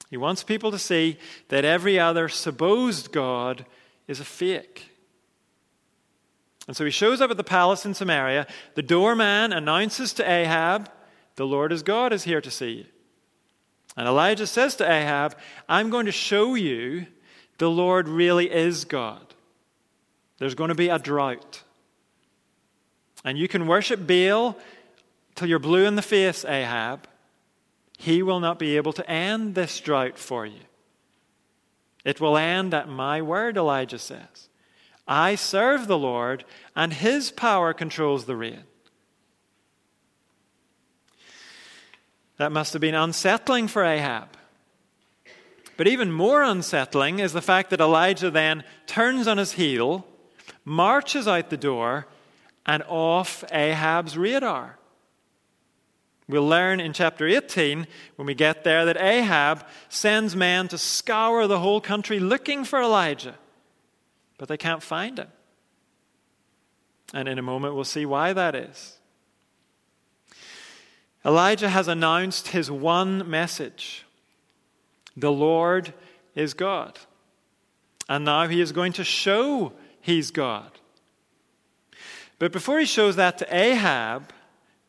He 0.09 0.17
wants 0.17 0.43
people 0.43 0.71
to 0.71 0.79
see 0.79 1.17
that 1.49 1.65
every 1.65 1.99
other 1.99 2.29
supposed 2.29 3.11
God 3.11 3.65
is 4.07 4.19
a 4.19 4.25
fake. 4.25 4.91
And 6.67 6.75
so 6.75 6.85
he 6.85 6.91
shows 6.91 7.21
up 7.21 7.31
at 7.31 7.37
the 7.37 7.43
palace 7.43 7.85
in 7.85 7.93
Samaria. 7.93 8.47
The 8.75 8.81
doorman 8.81 9.53
announces 9.53 10.13
to 10.13 10.29
Ahab, 10.29 10.89
The 11.35 11.45
Lord 11.45 11.71
is 11.71 11.83
God 11.83 12.13
is 12.13 12.23
here 12.23 12.41
to 12.41 12.51
see 12.51 12.71
you. 12.71 12.85
And 13.95 14.07
Elijah 14.07 14.47
says 14.47 14.75
to 14.75 14.89
Ahab, 14.89 15.35
I'm 15.67 15.89
going 15.89 16.05
to 16.05 16.11
show 16.11 16.55
you 16.55 17.07
the 17.57 17.69
Lord 17.69 18.07
really 18.07 18.51
is 18.51 18.85
God. 18.85 19.33
There's 20.37 20.55
going 20.55 20.69
to 20.69 20.75
be 20.75 20.89
a 20.89 20.99
drought. 20.99 21.63
And 23.25 23.37
you 23.37 23.47
can 23.47 23.65
worship 23.65 24.05
Baal 24.05 24.55
till 25.35 25.47
you're 25.47 25.59
blue 25.59 25.85
in 25.85 25.95
the 25.95 26.01
face, 26.01 26.45
Ahab. 26.45 27.07
He 27.97 28.23
will 28.23 28.39
not 28.39 28.59
be 28.59 28.77
able 28.77 28.93
to 28.93 29.09
end 29.09 29.55
this 29.55 29.79
drought 29.79 30.17
for 30.17 30.45
you. 30.45 30.61
It 32.05 32.21
will 32.21 32.37
end 32.37 32.73
at 32.73 32.87
my 32.87 33.21
word, 33.21 33.57
Elijah 33.57 33.99
says. 33.99 34.49
I 35.07 35.35
serve 35.35 35.87
the 35.87 35.97
Lord, 35.97 36.45
and 36.75 36.93
his 36.93 37.31
power 37.31 37.73
controls 37.73 38.25
the 38.25 38.35
rain. 38.35 38.63
That 42.37 42.51
must 42.51 42.73
have 42.73 42.81
been 42.81 42.95
unsettling 42.95 43.67
for 43.67 43.83
Ahab. 43.83 44.29
But 45.75 45.87
even 45.87 46.11
more 46.11 46.43
unsettling 46.43 47.19
is 47.19 47.33
the 47.33 47.41
fact 47.41 47.71
that 47.71 47.81
Elijah 47.81 48.29
then 48.29 48.63
turns 48.85 49.27
on 49.27 49.37
his 49.37 49.53
heel, 49.53 50.05
marches 50.63 51.27
out 51.27 51.49
the 51.49 51.57
door, 51.57 52.07
and 52.65 52.83
off 52.87 53.43
Ahab's 53.51 54.17
radar. 54.17 54.77
We'll 56.29 56.47
learn 56.47 56.81
in 56.81 56.91
chapter 56.91 57.25
18, 57.25 57.87
when 58.17 58.25
we 58.25 58.33
get 58.33 58.63
there, 58.63 58.83
that 58.85 59.01
Ahab 59.01 59.65
sends 59.87 60.35
men 60.35 60.67
to 60.67 60.77
scour 60.77 61.47
the 61.47 61.59
whole 61.59 61.79
country 61.79 62.19
looking 62.19 62.65
for 62.65 62.81
Elijah, 62.81 63.35
but 64.37 64.49
they 64.49 64.57
can't 64.57 64.83
find 64.83 65.17
him. 65.17 65.29
And 67.13 67.29
in 67.29 67.39
a 67.39 67.41
moment, 67.41 67.75
we'll 67.75 67.85
see 67.85 68.05
why 68.05 68.33
that 68.33 68.55
is. 68.55 68.97
Elijah 71.25 71.69
has 71.69 71.87
announced 71.87 72.49
his 72.49 72.69
one 72.69 73.29
message 73.29 74.05
the 75.15 75.31
Lord 75.31 75.93
is 76.35 76.53
God. 76.53 76.99
And 78.07 78.23
now 78.23 78.47
he 78.47 78.61
is 78.61 78.71
going 78.71 78.93
to 78.93 79.03
show 79.03 79.73
he's 79.99 80.29
God. 80.29 80.71
But 82.39 82.51
before 82.51 82.79
he 82.79 82.85
shows 82.85 83.15
that 83.15 83.39
to 83.39 83.55
Ahab, 83.55 84.31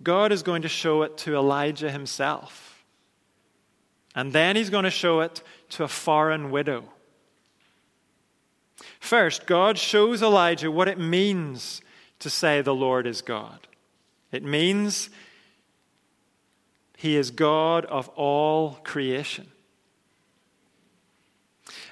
God 0.03 0.33
is 0.33 0.43
going 0.43 0.63
to 0.63 0.69
show 0.69 1.03
it 1.03 1.17
to 1.19 1.35
Elijah 1.35 1.91
himself. 1.91 2.85
And 4.15 4.33
then 4.33 4.57
he's 4.57 4.71
going 4.71 4.85
to 4.85 4.91
show 4.91 5.21
it 5.21 5.43
to 5.71 5.85
a 5.85 5.89
foreign 5.89 6.51
widow. 6.51 6.85
First, 9.01 9.47
God 9.47 9.79
shows 9.79 10.23
Elijah 10.23 10.71
what 10.71 10.89
it 10.89 10.99
means 10.99 11.81
to 12.21 12.31
say 12.31 12.61
the 12.61 12.75
Lord 12.75 13.07
is 13.07 13.23
God. 13.23 13.67
It 14.31 14.45
means 14.45 15.11
he 16.97 17.17
is 17.17 17.31
God 17.31 17.85
of 17.87 18.09
all 18.11 18.81
creation. 18.85 19.49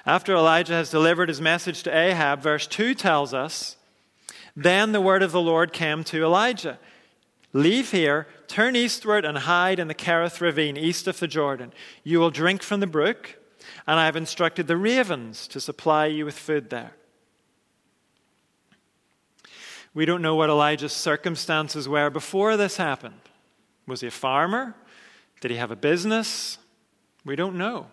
After 0.05 0.33
Elijah 0.33 0.73
has 0.73 0.89
delivered 0.89 1.29
his 1.29 1.41
message 1.41 1.83
to 1.83 1.97
Ahab, 1.97 2.41
verse 2.41 2.67
2 2.67 2.93
tells 2.93 3.33
us 3.33 3.77
Then 4.55 4.91
the 4.91 5.01
word 5.01 5.23
of 5.23 5.31
the 5.31 5.41
Lord 5.41 5.73
came 5.73 6.03
to 6.05 6.23
Elijah 6.23 6.79
Leave 7.57 7.89
here, 7.89 8.27
turn 8.47 8.75
eastward, 8.75 9.25
and 9.25 9.35
hide 9.35 9.79
in 9.79 9.87
the 9.87 9.95
Kerith 9.95 10.41
ravine 10.41 10.77
east 10.77 11.07
of 11.07 11.19
the 11.19 11.27
Jordan. 11.27 11.73
You 12.03 12.19
will 12.19 12.29
drink 12.29 12.61
from 12.61 12.81
the 12.81 12.85
brook, 12.87 13.39
and 13.87 13.99
I 13.99 14.05
have 14.05 14.15
instructed 14.15 14.67
the 14.67 14.77
ravens 14.77 15.47
to 15.47 15.59
supply 15.59 16.05
you 16.05 16.23
with 16.23 16.37
food 16.37 16.69
there. 16.69 16.91
We 19.95 20.05
don't 20.05 20.21
know 20.21 20.35
what 20.35 20.51
Elijah's 20.51 20.93
circumstances 20.93 21.89
were 21.89 22.11
before 22.11 22.57
this 22.57 22.77
happened. 22.77 23.21
Was 23.87 24.01
he 24.01 24.07
a 24.07 24.11
farmer? 24.11 24.75
Did 25.41 25.49
he 25.49 25.57
have 25.57 25.71
a 25.71 25.75
business? 25.75 26.59
We 27.25 27.35
don't 27.35 27.57
know. 27.57 27.87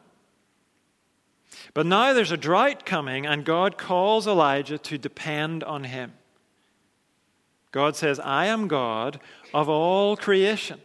But 1.73 1.87
now 1.87 2.13
there's 2.13 2.33
a 2.33 2.37
drought 2.37 2.85
coming, 2.85 3.25
and 3.25 3.47
God 3.47 3.79
calls 3.79 4.27
Elijah 4.27 4.77
to 4.77 4.99
depend 4.99 5.65
on 5.65 5.85
him. 5.85 6.13
God 7.75 7.97
says, 7.97 8.21
I 8.21 8.47
am 8.47 8.69
God 8.69 9.19
of 9.55 9.69
all 9.69 10.17
creation. 10.17 10.81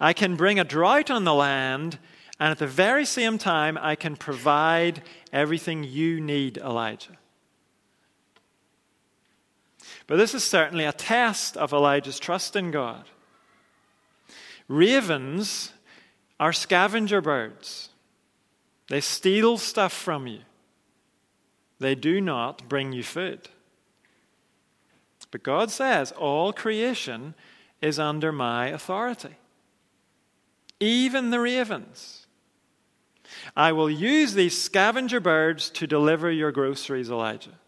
I 0.00 0.12
can 0.12 0.36
bring 0.36 0.58
a 0.58 0.64
drought 0.64 1.10
on 1.10 1.24
the 1.24 1.34
land, 1.34 1.98
and 2.38 2.52
at 2.52 2.58
the 2.58 2.66
very 2.66 3.04
same 3.04 3.36
time, 3.38 3.76
I 3.76 3.96
can 3.96 4.16
provide 4.16 5.02
everything 5.32 5.82
you 5.82 6.20
need, 6.20 6.56
Elijah. 6.58 7.18
But 10.06 10.16
this 10.16 10.32
is 10.32 10.44
certainly 10.44 10.84
a 10.84 10.92
test 10.92 11.56
of 11.56 11.72
Elijah's 11.72 12.20
trust 12.20 12.54
in 12.54 12.70
God. 12.70 13.04
Ravens 14.68 15.72
are 16.38 16.52
scavenger 16.52 17.20
birds, 17.20 17.90
they 18.88 19.00
steal 19.00 19.58
stuff 19.58 19.92
from 19.92 20.28
you, 20.28 20.40
they 21.80 21.96
do 21.96 22.20
not 22.20 22.68
bring 22.68 22.92
you 22.92 23.02
food. 23.02 23.48
But 25.30 25.42
God 25.42 25.70
says 25.70 26.12
all 26.12 26.52
creation 26.52 27.34
is 27.80 27.98
under 27.98 28.32
my 28.32 28.68
authority, 28.68 29.36
even 30.80 31.30
the 31.30 31.40
ravens. 31.40 32.26
I 33.54 33.72
will 33.72 33.90
use 33.90 34.34
these 34.34 34.60
scavenger 34.60 35.20
birds 35.20 35.68
to 35.70 35.86
deliver 35.86 36.30
your 36.30 36.50
groceries, 36.50 37.10
Elijah. 37.10 37.58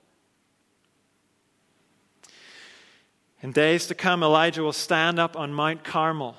In 3.43 3.53
days 3.53 3.87
to 3.87 3.95
come, 3.95 4.23
Elijah 4.23 4.63
will 4.63 4.73
stand 4.73 5.19
up 5.19 5.37
on 5.37 5.53
Mount 5.53 5.85
Carmel 5.85 6.37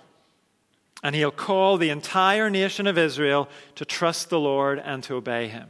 and 1.04 1.16
he'll 1.16 1.32
call 1.32 1.78
the 1.78 1.90
entire 1.90 2.50
nation 2.50 2.86
of 2.86 2.98
Israel 2.98 3.50
to 3.76 3.86
trust 3.86 4.30
the 4.30 4.40
Lord 4.40 4.80
and 4.80 5.04
to 5.04 5.16
obey 5.16 5.48
him. 5.48 5.70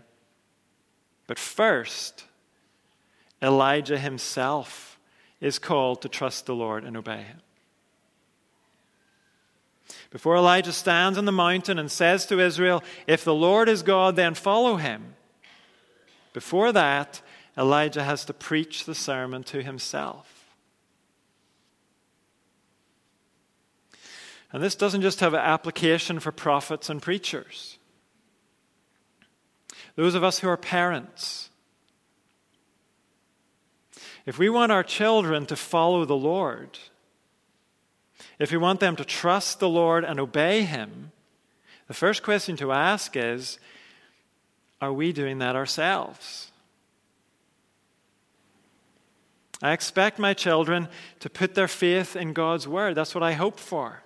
But 1.28 1.40
first, 1.40 2.26
Elijah 3.42 3.98
himself 3.98 4.91
is 5.42 5.60
called 5.60 6.02
to 6.04 6.10
trust 6.10 6.46
the 6.46 6.56
Lord 6.56 6.86
and 6.86 6.96
obey 6.96 7.24
him. 7.24 7.42
Before 10.12 10.36
Elijah 10.38 10.72
stands 10.72 11.18
on 11.18 11.26
the 11.26 11.32
mountain 11.32 11.80
and 11.80 11.92
says 11.92 12.26
to 12.28 12.40
Israel, 12.40 12.84
If 13.08 13.24
the 13.24 13.34
Lord 13.34 13.68
is 13.68 13.82
God, 13.82 14.16
then 14.16 14.34
follow 14.34 14.76
him. 14.78 15.16
Before 16.34 16.72
that, 16.72 17.22
Elijah 17.58 18.04
has 18.04 18.24
to 18.26 18.34
preach 18.34 18.86
the 18.86 18.96
sermon 18.96 19.44
to 19.44 19.62
himself. 19.62 20.42
And 24.54 24.62
this 24.62 24.76
doesn't 24.76 25.02
just 25.02 25.22
have 25.22 25.34
an 25.34 25.40
application 25.40 26.20
for 26.20 26.32
prophets 26.32 26.90
and 26.90 27.02
preachers. 27.02 27.78
Those 29.96 30.16
of 30.16 30.24
us 30.24 30.40
who 30.40 30.50
are 30.50 30.58
parents, 30.58 31.51
If 34.32 34.40
we 34.40 34.48
want 34.48 34.72
our 34.72 34.82
children 34.82 35.46
to 35.48 35.58
follow 35.58 36.06
the 36.06 36.16
Lord, 36.16 36.80
if 38.40 38.50
we 38.50 38.56
want 38.56 38.80
them 38.80 38.96
to 38.96 39.04
trust 39.04 39.60
the 39.60 39.68
Lord 39.68 40.06
and 40.06 40.22
obey 40.22 40.64
Him, 40.64 41.12
the 41.90 41.94
first 41.94 42.24
question 42.24 42.56
to 42.56 42.72
ask 42.72 43.18
is 43.18 43.60
Are 44.80 44.94
we 44.94 45.12
doing 45.12 45.40
that 45.40 45.58
ourselves? 45.58 46.50
I 49.62 49.74
expect 49.74 50.18
my 50.18 50.34
children 50.34 50.88
to 51.20 51.30
put 51.30 51.54
their 51.54 51.68
faith 51.68 52.16
in 52.16 52.32
God's 52.32 52.70
Word. 52.70 52.96
That's 52.96 53.14
what 53.14 53.26
I 53.26 53.34
hope 53.34 53.60
for. 53.60 54.02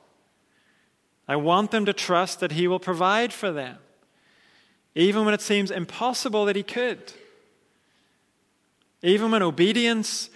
I 1.28 1.36
want 1.36 1.70
them 1.70 1.86
to 1.86 1.94
trust 1.94 2.40
that 2.40 2.54
He 2.54 2.68
will 2.68 2.80
provide 2.80 3.32
for 3.32 3.52
them, 3.52 3.78
even 4.96 5.24
when 5.24 5.36
it 5.36 5.42
seems 5.42 5.70
impossible 5.70 6.46
that 6.46 6.56
He 6.56 6.64
could. 6.64 7.14
Even 9.06 9.30
when 9.30 9.44
obedience 9.44 10.32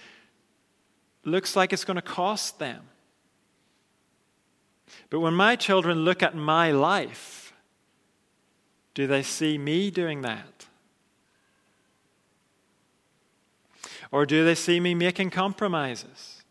looks 1.24 1.56
like 1.56 1.72
it's 1.72 1.84
going 1.84 1.96
to 1.96 2.02
cost 2.02 2.60
them. 2.60 2.84
But 5.10 5.18
when 5.18 5.34
my 5.34 5.56
children 5.56 6.04
look 6.04 6.22
at 6.22 6.36
my 6.36 6.70
life, 6.70 7.52
do 8.94 9.08
they 9.08 9.24
see 9.24 9.58
me 9.58 9.90
doing 9.90 10.22
that? 10.22 10.66
Or 14.12 14.24
do 14.24 14.44
they 14.44 14.54
see 14.54 14.78
me 14.78 14.94
making 14.94 15.30
compromises? 15.30 16.44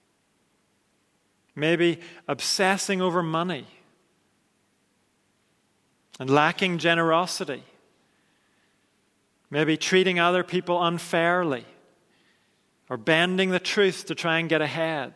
Maybe 1.55 2.01
obsessing 2.27 3.01
over 3.01 3.23
money 3.23 3.65
and 6.19 6.29
lacking 6.29 6.79
generosity. 6.79 7.63
Maybe 9.49 9.77
treating 9.77 10.19
other 10.19 10.43
people 10.43 10.83
unfairly 10.83 11.65
or 12.89 12.97
bending 12.97 13.51
the 13.51 13.59
truth 13.59 14.05
to 14.07 14.15
try 14.15 14.39
and 14.39 14.49
get 14.49 14.61
ahead. 14.61 15.13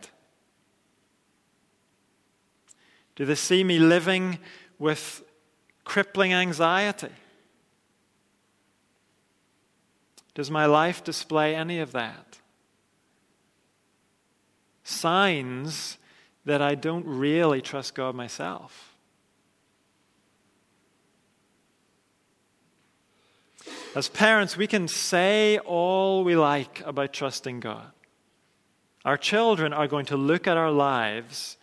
Do 3.15 3.25
they 3.25 3.35
see 3.35 3.63
me 3.63 3.79
living 3.79 4.39
with 4.79 5.23
crippling 5.83 6.33
anxiety? 6.33 7.09
Does 10.33 10.49
my 10.49 10.65
life 10.65 11.03
display 11.03 11.55
any 11.55 11.79
of 11.79 11.91
that? 11.91 12.39
Signs 14.83 15.97
that 16.45 16.61
I 16.61 16.75
don't 16.75 17.05
really 17.05 17.61
trust 17.61 17.95
God 17.95 18.15
myself. 18.15 18.92
As 23.95 24.09
parents, 24.09 24.57
we 24.57 24.65
can 24.65 24.87
say 24.87 25.59
all 25.59 26.23
we 26.23 26.35
like 26.35 26.81
about 26.85 27.13
trusting 27.13 27.59
God. 27.59 27.91
Our 29.05 29.17
children 29.17 29.71
are 29.71 29.87
going 29.87 30.07
to 30.07 30.17
look 30.17 30.47
at 30.47 30.57
our 30.57 30.71
lives 30.71 31.57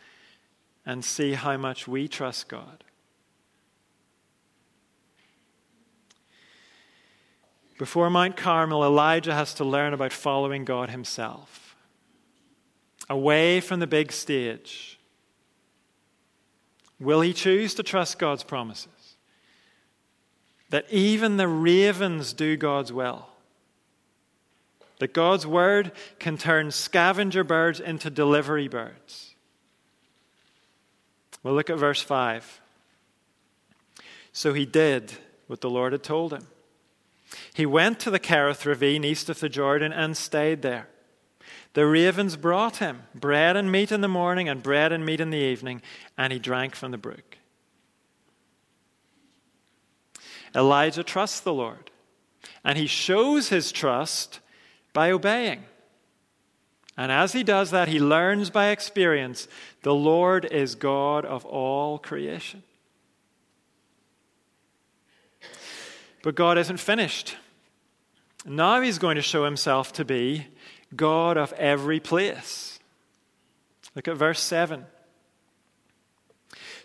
and 0.87 1.05
see 1.05 1.33
how 1.33 1.57
much 1.57 1.89
we 1.89 2.07
trust 2.07 2.49
God. 2.49 2.85
Before 7.79 8.11
Mount 8.11 8.37
Carmel, 8.37 8.85
Elijah 8.85 9.35
has 9.35 9.55
to 9.55 9.65
learn 9.65 9.95
about 9.95 10.13
following 10.13 10.65
God 10.65 10.91
himself, 10.91 11.75
away 13.09 13.61
from 13.61 13.81
the 13.81 13.87
big 13.87 14.13
stage. 14.13 15.01
Will 17.01 17.23
he 17.23 17.33
choose 17.33 17.73
to 17.75 17.83
trust 17.83 18.19
God's 18.19 18.45
promises? 18.45 19.00
That 20.71 20.87
even 20.91 21.37
the 21.37 21.49
ravens 21.49 22.33
do 22.33 22.57
God's 22.57 22.93
will. 22.93 23.27
That 24.99 25.13
God's 25.15 25.47
word 25.47 25.93
can 26.19 26.37
turn 26.37 26.71
scavenger 26.71 27.43
birds 27.43 27.81
into 27.81 28.11
delivery 28.11 28.69
birds. 28.69 29.35
Well, 31.43 31.55
look 31.55 31.71
at 31.71 31.79
verse 31.79 32.03
5. 32.03 32.61
So 34.33 34.53
he 34.53 34.67
did 34.67 35.15
what 35.47 35.61
the 35.61 35.71
Lord 35.71 35.93
had 35.93 36.03
told 36.03 36.33
him. 36.33 36.47
He 37.55 37.67
went 37.67 37.99
to 38.01 38.11
the 38.11 38.21
Kerith 38.21 38.65
ravine 38.65 39.05
east 39.05 39.29
of 39.29 39.41
the 39.41 39.49
Jordan 39.49 39.93
and 39.93 40.17
stayed 40.17 40.63
there. 40.63 40.89
The 41.73 41.87
ravens 41.87 42.37
brought 42.37 42.77
him 42.77 43.03
bread 43.15 43.57
and 43.57 43.71
meat 43.71 43.93
in 43.93 44.01
the 44.01 44.09
morning 44.09 44.49
and 44.49 44.63
bread 44.63 44.93
and 44.93 45.07
meat 45.07 45.21
in 45.21 45.31
the 45.31 45.39
evening, 45.39 45.83
and 46.19 46.33
he 46.33 46.39
drank 46.39 46.75
from 46.75 46.91
the 46.91 46.99
brook. 46.99 47.30
Elijah 50.55 51.05
trusts 51.05 51.41
the 51.41 51.55
Lord, 51.55 51.91
and 52.65 52.77
he 52.77 52.87
shows 52.87 53.49
his 53.49 53.73
trust 53.73 54.41
by 54.93 55.11
obeying. 55.11 55.65
And 56.97 57.11
as 57.11 57.33
he 57.33 57.43
does 57.43 57.71
that, 57.71 57.89
he 57.89 57.99
learns 57.99 58.51
by 58.51 58.69
experience 58.69 59.49
the 59.83 59.95
Lord 59.95 60.45
is 60.45 60.75
God 60.75 61.25
of 61.25 61.47
all 61.47 61.99
creation. 61.99 62.63
But 66.23 66.35
God 66.35 66.59
isn't 66.59 66.79
finished. 66.79 67.37
Now 68.45 68.81
he's 68.81 68.99
going 68.99 69.17
to 69.17 69.23
show 69.23 69.45
himself 69.45 69.93
to 69.95 70.05
be 70.05 70.47
God 70.95 71.37
of 71.37 71.53
every 71.55 72.01
place. 72.01 72.79
Look 73.95 74.09
at 74.09 74.17
verse 74.17 74.41
7. 74.41 74.85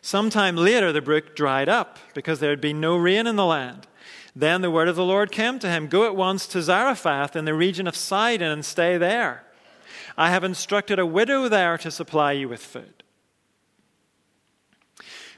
Sometime 0.06 0.56
later, 0.56 0.92
the 0.92 1.02
brook 1.02 1.36
dried 1.36 1.68
up 1.68 1.98
because 2.14 2.40
there 2.40 2.52
had 2.52 2.62
been 2.62 2.80
no 2.80 2.96
rain 2.96 3.26
in 3.26 3.38
the 3.38 3.44
land. 3.44 3.88
Then 4.36 4.62
the 4.62 4.70
word 4.70 4.88
of 4.88 4.96
the 4.96 5.04
Lord 5.04 5.32
came 5.32 5.58
to 5.58 5.68
him 5.68 5.88
Go 5.88 6.06
at 6.06 6.16
once 6.16 6.46
to 6.50 6.62
Zarephath 6.62 7.36
in 7.36 7.46
the 7.46 7.56
region 7.56 7.88
of 7.88 7.96
Sidon 7.96 8.52
and 8.52 8.64
stay 8.64 9.00
there. 9.00 9.46
I 10.16 10.30
have 10.30 10.44
instructed 10.44 11.00
a 11.00 11.08
widow 11.08 11.50
there 11.50 11.80
to 11.80 11.90
supply 11.90 12.34
you 12.34 12.48
with 12.48 12.64
food. 12.64 13.02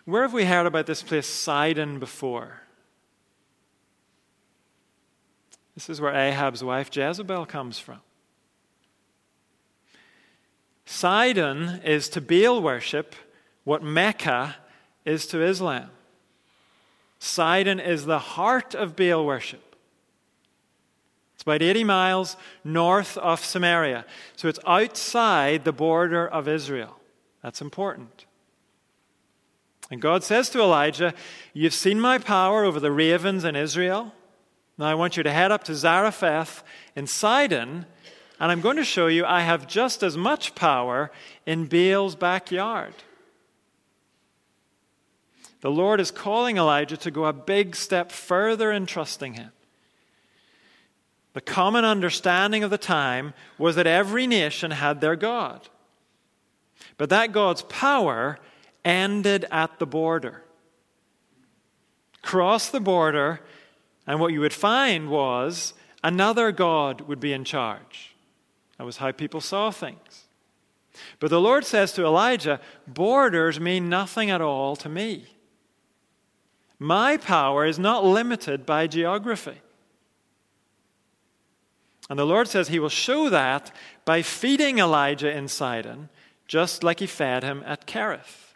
Where 0.03 0.23
have 0.23 0.33
we 0.33 0.43
heard 0.43 0.65
about 0.65 0.85
this 0.85 1.01
place, 1.01 1.27
Sidon, 1.27 1.97
before? 1.97 2.63
This 5.75 5.89
is 5.89 6.01
where 6.01 6.13
Ahab's 6.13 6.61
wife 6.61 6.93
Jezebel 6.93 7.45
comes 7.45 7.79
from. 7.79 8.01
Sidon 10.85 11.79
is 11.85 12.09
to 12.09 12.19
Baal 12.19 12.61
worship 12.61 13.15
what 13.67 13.83
Mecca 13.83 14.55
is 15.03 15.27
to 15.27 15.43
Islam. 15.43 15.89
Sidon 17.19 17.81
is 17.81 18.05
the 18.05 18.17
heart 18.17 18.73
of 18.73 18.95
Baal 18.95 19.25
worship 19.25 19.75
It's 21.33 21.43
about 21.43 21.61
80 21.61 21.83
miles 21.83 22.37
north 22.63 23.17
of 23.17 23.43
Samaria. 23.43 24.05
So 24.37 24.47
it's 24.47 24.61
outside 24.65 25.65
the 25.65 25.73
border 25.73 26.25
of 26.25 26.47
Israel. 26.47 26.97
That's 27.43 27.59
important. 27.59 28.25
And 29.91 30.01
God 30.01 30.23
says 30.23 30.49
to 30.51 30.61
Elijah, 30.61 31.13
You've 31.51 31.73
seen 31.73 31.99
my 31.99 32.19
power 32.19 32.63
over 32.63 32.79
the 32.79 32.93
ravens 32.93 33.43
in 33.43 33.57
Israel. 33.57 34.13
Now 34.77 34.85
I 34.85 34.95
want 34.95 35.17
you 35.17 35.23
to 35.23 35.31
head 35.31 35.51
up 35.51 35.65
to 35.65 35.75
Zarephath 35.75 36.63
in 36.95 37.05
Sidon, 37.05 37.85
and 38.39 38.49
I'm 38.49 38.61
going 38.61 38.77
to 38.77 38.85
show 38.85 39.07
you 39.07 39.25
I 39.25 39.41
have 39.41 39.67
just 39.67 40.03
as 40.03 40.15
much 40.15 40.55
power 40.55 41.11
in 41.45 41.65
Baal's 41.65 42.15
backyard. 42.15 42.93
The 45.67 45.71
Lord 45.71 45.99
is 45.99 46.11
calling 46.11 46.55
Elijah 46.55 46.95
to 46.95 47.11
go 47.11 47.25
a 47.25 47.33
big 47.33 47.75
step 47.75 48.09
further 48.09 48.71
in 48.71 48.85
trusting 48.85 49.33
him. 49.33 49.51
The 51.33 51.41
common 51.41 51.83
understanding 51.83 52.63
of 52.63 52.69
the 52.69 52.77
time 52.77 53.33
was 53.57 53.75
that 53.75 53.85
every 53.85 54.27
nation 54.27 54.71
had 54.71 55.01
their 55.01 55.17
God. 55.17 55.67
But 56.95 57.09
that 57.09 57.33
God's 57.33 57.63
power 57.63 58.39
ended 58.85 59.43
at 59.51 59.77
the 59.77 59.85
border. 59.85 60.41
Cross 62.21 62.69
the 62.69 62.79
border, 62.79 63.41
and 64.07 64.21
what 64.21 64.31
you 64.31 64.39
would 64.39 64.53
find 64.53 65.09
was 65.09 65.73
another 66.01 66.53
God 66.53 67.01
would 67.01 67.19
be 67.19 67.33
in 67.33 67.43
charge. 67.43 68.15
That 68.77 68.85
was 68.85 68.95
how 68.95 69.11
people 69.11 69.41
saw 69.41 69.71
things. 69.71 70.27
But 71.19 71.29
the 71.29 71.41
Lord 71.41 71.65
says 71.65 71.91
to 71.91 72.05
Elijah, 72.05 72.61
Borders 72.87 73.59
mean 73.59 73.89
nothing 73.89 74.29
at 74.29 74.39
all 74.39 74.77
to 74.77 74.87
me. 74.87 75.25
My 76.79 77.17
power 77.17 77.65
is 77.65 77.79
not 77.79 78.05
limited 78.05 78.65
by 78.65 78.87
geography. 78.87 79.61
And 82.09 82.17
the 82.17 82.25
Lord 82.25 82.47
says 82.47 82.67
he 82.67 82.79
will 82.79 82.89
show 82.89 83.29
that 83.29 83.71
by 84.05 84.21
feeding 84.21 84.79
Elijah 84.79 85.35
in 85.35 85.47
Sidon, 85.47 86.09
just 86.47 86.83
like 86.83 86.99
he 86.99 87.07
fed 87.07 87.43
him 87.43 87.63
at 87.65 87.85
Kerith. 87.85 88.53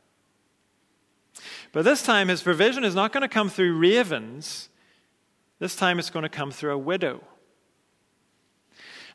But 1.73 1.83
this 1.83 2.03
time, 2.03 2.27
his 2.27 2.43
provision 2.43 2.83
is 2.83 2.95
not 2.95 3.11
going 3.11 3.21
to 3.21 3.27
come 3.27 3.49
through 3.49 3.77
ravens. 3.77 4.69
This 5.59 5.75
time, 5.75 5.99
it's 5.99 6.09
going 6.09 6.23
to 6.23 6.29
come 6.29 6.51
through 6.51 6.73
a 6.73 6.77
widow. 6.77 7.23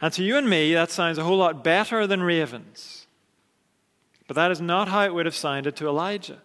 And 0.00 0.12
to 0.14 0.22
you 0.22 0.36
and 0.36 0.48
me, 0.48 0.74
that 0.74 0.90
sounds 0.90 1.18
a 1.18 1.24
whole 1.24 1.38
lot 1.38 1.64
better 1.64 2.06
than 2.06 2.22
ravens. 2.22 3.06
But 4.26 4.34
that 4.34 4.50
is 4.50 4.60
not 4.60 4.88
how 4.88 5.04
it 5.04 5.14
would 5.14 5.26
have 5.26 5.34
sounded 5.34 5.76
to 5.76 5.88
Elijah. 5.88 6.42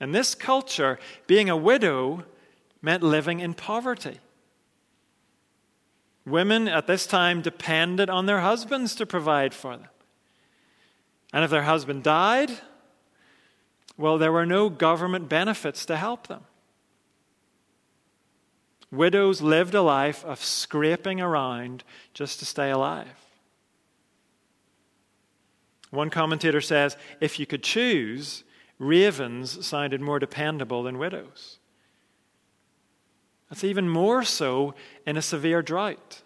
In 0.00 0.12
this 0.12 0.34
culture, 0.34 0.98
being 1.26 1.48
a 1.48 1.56
widow 1.56 2.24
meant 2.82 3.02
living 3.02 3.40
in 3.40 3.54
poverty. 3.54 4.18
Women 6.26 6.68
at 6.68 6.86
this 6.86 7.06
time 7.06 7.42
depended 7.42 8.10
on 8.10 8.26
their 8.26 8.40
husbands 8.40 8.94
to 8.96 9.06
provide 9.06 9.54
for 9.54 9.76
them. 9.76 9.88
And 11.32 11.44
if 11.44 11.50
their 11.50 11.62
husband 11.62 12.02
died, 12.02 12.50
well, 13.96 14.18
there 14.18 14.32
were 14.32 14.46
no 14.46 14.68
government 14.68 15.28
benefits 15.28 15.86
to 15.86 15.96
help 15.96 16.26
them. 16.26 16.44
Widows 18.90 19.42
lived 19.42 19.74
a 19.74 19.82
life 19.82 20.24
of 20.24 20.42
scraping 20.42 21.20
around 21.20 21.82
just 22.12 22.38
to 22.38 22.44
stay 22.44 22.70
alive. 22.70 23.08
One 25.90 26.10
commentator 26.10 26.60
says 26.60 26.96
if 27.20 27.38
you 27.38 27.46
could 27.46 27.62
choose, 27.62 28.44
ravens 28.78 29.66
sounded 29.66 30.00
more 30.00 30.18
dependable 30.18 30.82
than 30.82 30.98
widows. 30.98 31.58
That's 33.48 33.64
even 33.64 33.88
more 33.88 34.24
so 34.24 34.74
in 35.06 35.16
a 35.16 35.22
severe 35.22 35.62
drought. 35.62 36.22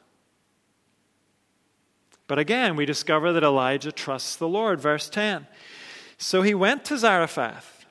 But 2.26 2.38
again, 2.38 2.76
we 2.76 2.86
discover 2.86 3.32
that 3.32 3.42
Elijah 3.42 3.90
trusts 3.90 4.36
the 4.36 4.48
Lord. 4.48 4.80
Verse 4.80 5.08
10. 5.08 5.46
So 6.18 6.42
he 6.42 6.54
went 6.54 6.84
to 6.86 6.98
Zarephath. 6.98 7.86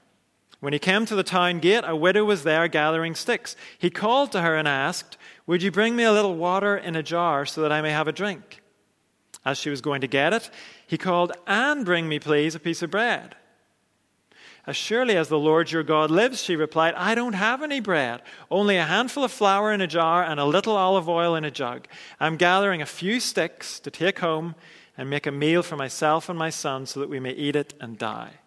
When 0.59 0.73
he 0.73 0.79
came 0.79 1.05
to 1.05 1.15
the 1.15 1.23
town 1.23 1.59
gate, 1.59 1.83
a 1.85 1.95
widow 1.95 2.25
was 2.25 2.43
there 2.43 2.67
gathering 2.67 3.15
sticks. 3.15 3.55
He 3.77 3.89
called 3.89 4.31
to 4.31 4.41
her 4.41 4.55
and 4.55 4.67
asked, 4.67 5.17
Would 5.45 5.61
you 5.61 5.71
bring 5.71 5.95
me 5.95 6.03
a 6.03 6.11
little 6.11 6.35
water 6.35 6.75
in 6.75 6.95
a 6.95 7.03
jar 7.03 7.45
so 7.45 7.61
that 7.61 7.71
I 7.71 7.81
may 7.81 7.91
have 7.91 8.07
a 8.07 8.11
drink? 8.11 8.61
As 9.45 9.57
she 9.57 9.69
was 9.69 9.81
going 9.81 10.01
to 10.01 10.07
get 10.07 10.33
it, 10.33 10.49
he 10.87 10.97
called, 10.97 11.31
And 11.45 11.85
bring 11.85 12.09
me, 12.09 12.19
please, 12.19 12.55
a 12.55 12.59
piece 12.59 12.81
of 12.81 12.91
bread. 12.91 13.35
As 14.67 14.75
surely 14.75 15.15
as 15.15 15.29
the 15.29 15.39
Lord 15.39 15.71
your 15.71 15.81
God 15.81 16.11
lives, 16.11 16.43
she 16.43 16.57
replied, 16.57 16.93
I 16.95 17.15
don't 17.15 17.33
have 17.33 17.63
any 17.63 17.79
bread, 17.79 18.21
only 18.51 18.75
a 18.75 18.83
handful 18.83 19.23
of 19.23 19.31
flour 19.31 19.71
in 19.71 19.79
a 19.79 19.87
jar 19.87 20.21
and 20.21 20.41
a 20.41 20.45
little 20.45 20.75
olive 20.75 21.07
oil 21.07 21.35
in 21.35 21.45
a 21.45 21.51
jug. 21.51 21.87
I'm 22.19 22.35
gathering 22.35 22.81
a 22.81 22.85
few 22.85 23.21
sticks 23.21 23.79
to 23.79 23.89
take 23.89 24.19
home 24.19 24.55
and 24.97 25.09
make 25.09 25.25
a 25.25 25.31
meal 25.31 25.63
for 25.63 25.77
myself 25.77 26.27
and 26.27 26.37
my 26.37 26.49
son 26.49 26.85
so 26.85 26.99
that 26.99 27.07
we 27.09 27.21
may 27.21 27.31
eat 27.31 27.55
it 27.55 27.75
and 27.79 27.97
die. 27.97 28.41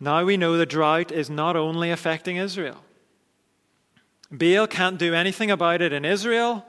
Now 0.00 0.24
we 0.24 0.36
know 0.36 0.56
the 0.56 0.66
drought 0.66 1.12
is 1.12 1.30
not 1.30 1.54
only 1.54 1.92
affecting 1.92 2.38
Israel. 2.38 2.82
Baal 4.32 4.66
can't 4.66 4.98
do 4.98 5.14
anything 5.14 5.50
about 5.50 5.80
it 5.80 5.92
in 5.92 6.04
Israel, 6.04 6.66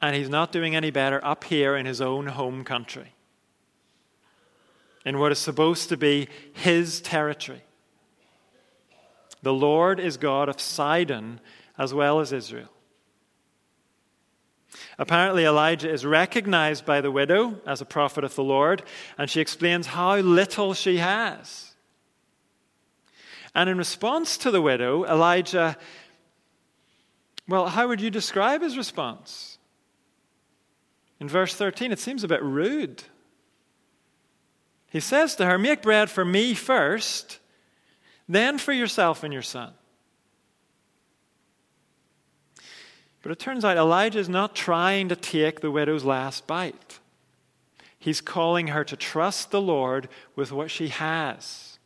and 0.00 0.14
he's 0.14 0.28
not 0.28 0.52
doing 0.52 0.76
any 0.76 0.92
better 0.92 1.24
up 1.24 1.42
here 1.42 1.74
in 1.74 1.86
his 1.86 2.00
own 2.00 2.28
home 2.28 2.62
country 2.62 3.14
in 5.04 5.18
what 5.18 5.32
is 5.32 5.38
supposed 5.38 5.88
to 5.88 5.96
be 5.96 6.28
his 6.52 7.00
territory. 7.00 7.62
The 9.42 9.52
Lord 9.52 9.98
is 9.98 10.16
God 10.16 10.48
of 10.48 10.60
Sidon 10.60 11.40
as 11.78 11.94
well 11.94 12.20
as 12.20 12.32
Israel. 12.32 12.68
Apparently, 14.98 15.44
Elijah 15.44 15.90
is 15.90 16.04
recognized 16.04 16.84
by 16.84 17.00
the 17.00 17.10
widow 17.10 17.60
as 17.66 17.80
a 17.80 17.86
prophet 17.86 18.22
of 18.22 18.34
the 18.34 18.44
Lord, 18.44 18.82
and 19.16 19.30
she 19.30 19.40
explains 19.40 19.88
how 19.88 20.18
little 20.18 20.74
she 20.74 20.98
has. 20.98 21.72
And 23.54 23.68
in 23.68 23.78
response 23.78 24.36
to 24.38 24.50
the 24.50 24.60
widow, 24.60 25.04
Elijah, 25.04 25.76
well, 27.48 27.68
how 27.68 27.88
would 27.88 28.00
you 28.00 28.10
describe 28.10 28.62
his 28.62 28.76
response? 28.76 29.58
In 31.18 31.28
verse 31.28 31.54
13, 31.54 31.92
it 31.92 31.98
seems 31.98 32.22
a 32.22 32.28
bit 32.28 32.42
rude. 32.42 33.02
He 34.90 35.00
says 35.00 35.36
to 35.36 35.46
her, 35.46 35.56
Make 35.56 35.82
bread 35.82 36.10
for 36.10 36.24
me 36.24 36.52
first, 36.52 37.38
then 38.28 38.58
for 38.58 38.72
yourself 38.72 39.22
and 39.22 39.32
your 39.32 39.42
son. 39.42 39.72
But 43.22 43.32
it 43.32 43.38
turns 43.38 43.64
out 43.64 43.76
Elijah 43.76 44.18
is 44.18 44.28
not 44.28 44.54
trying 44.54 45.08
to 45.08 45.16
take 45.16 45.60
the 45.60 45.70
widow's 45.70 46.04
last 46.04 46.46
bite. 46.46 46.98
He's 47.98 48.20
calling 48.20 48.68
her 48.68 48.82
to 48.84 48.96
trust 48.96 49.50
the 49.50 49.60
Lord 49.60 50.08
with 50.34 50.50
what 50.50 50.70
she 50.70 50.88
has. 50.88 51.78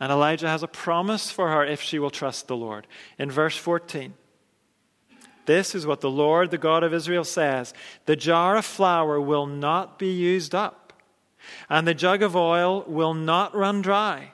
And 0.00 0.10
Elijah 0.10 0.48
has 0.48 0.62
a 0.62 0.68
promise 0.68 1.30
for 1.30 1.48
her 1.48 1.64
if 1.64 1.82
she 1.82 1.98
will 1.98 2.10
trust 2.10 2.48
the 2.48 2.56
Lord. 2.56 2.86
In 3.18 3.30
verse 3.30 3.56
14, 3.56 4.14
this 5.44 5.74
is 5.74 5.86
what 5.86 6.00
the 6.00 6.10
Lord, 6.10 6.50
the 6.50 6.58
God 6.58 6.82
of 6.82 6.94
Israel, 6.94 7.24
says 7.24 7.74
The 8.06 8.16
jar 8.16 8.56
of 8.56 8.64
flour 8.64 9.20
will 9.20 9.46
not 9.46 9.98
be 9.98 10.10
used 10.10 10.54
up 10.54 10.79
and 11.68 11.86
the 11.86 11.94
jug 11.94 12.22
of 12.22 12.36
oil 12.36 12.84
will 12.86 13.14
not 13.14 13.54
run 13.54 13.82
dry 13.82 14.32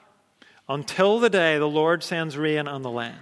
until 0.69 1.19
the 1.19 1.29
day 1.29 1.57
the 1.57 1.69
Lord 1.69 2.03
sends 2.03 2.37
rain 2.37 2.67
on 2.67 2.81
the 2.81 2.91
land. 2.91 3.19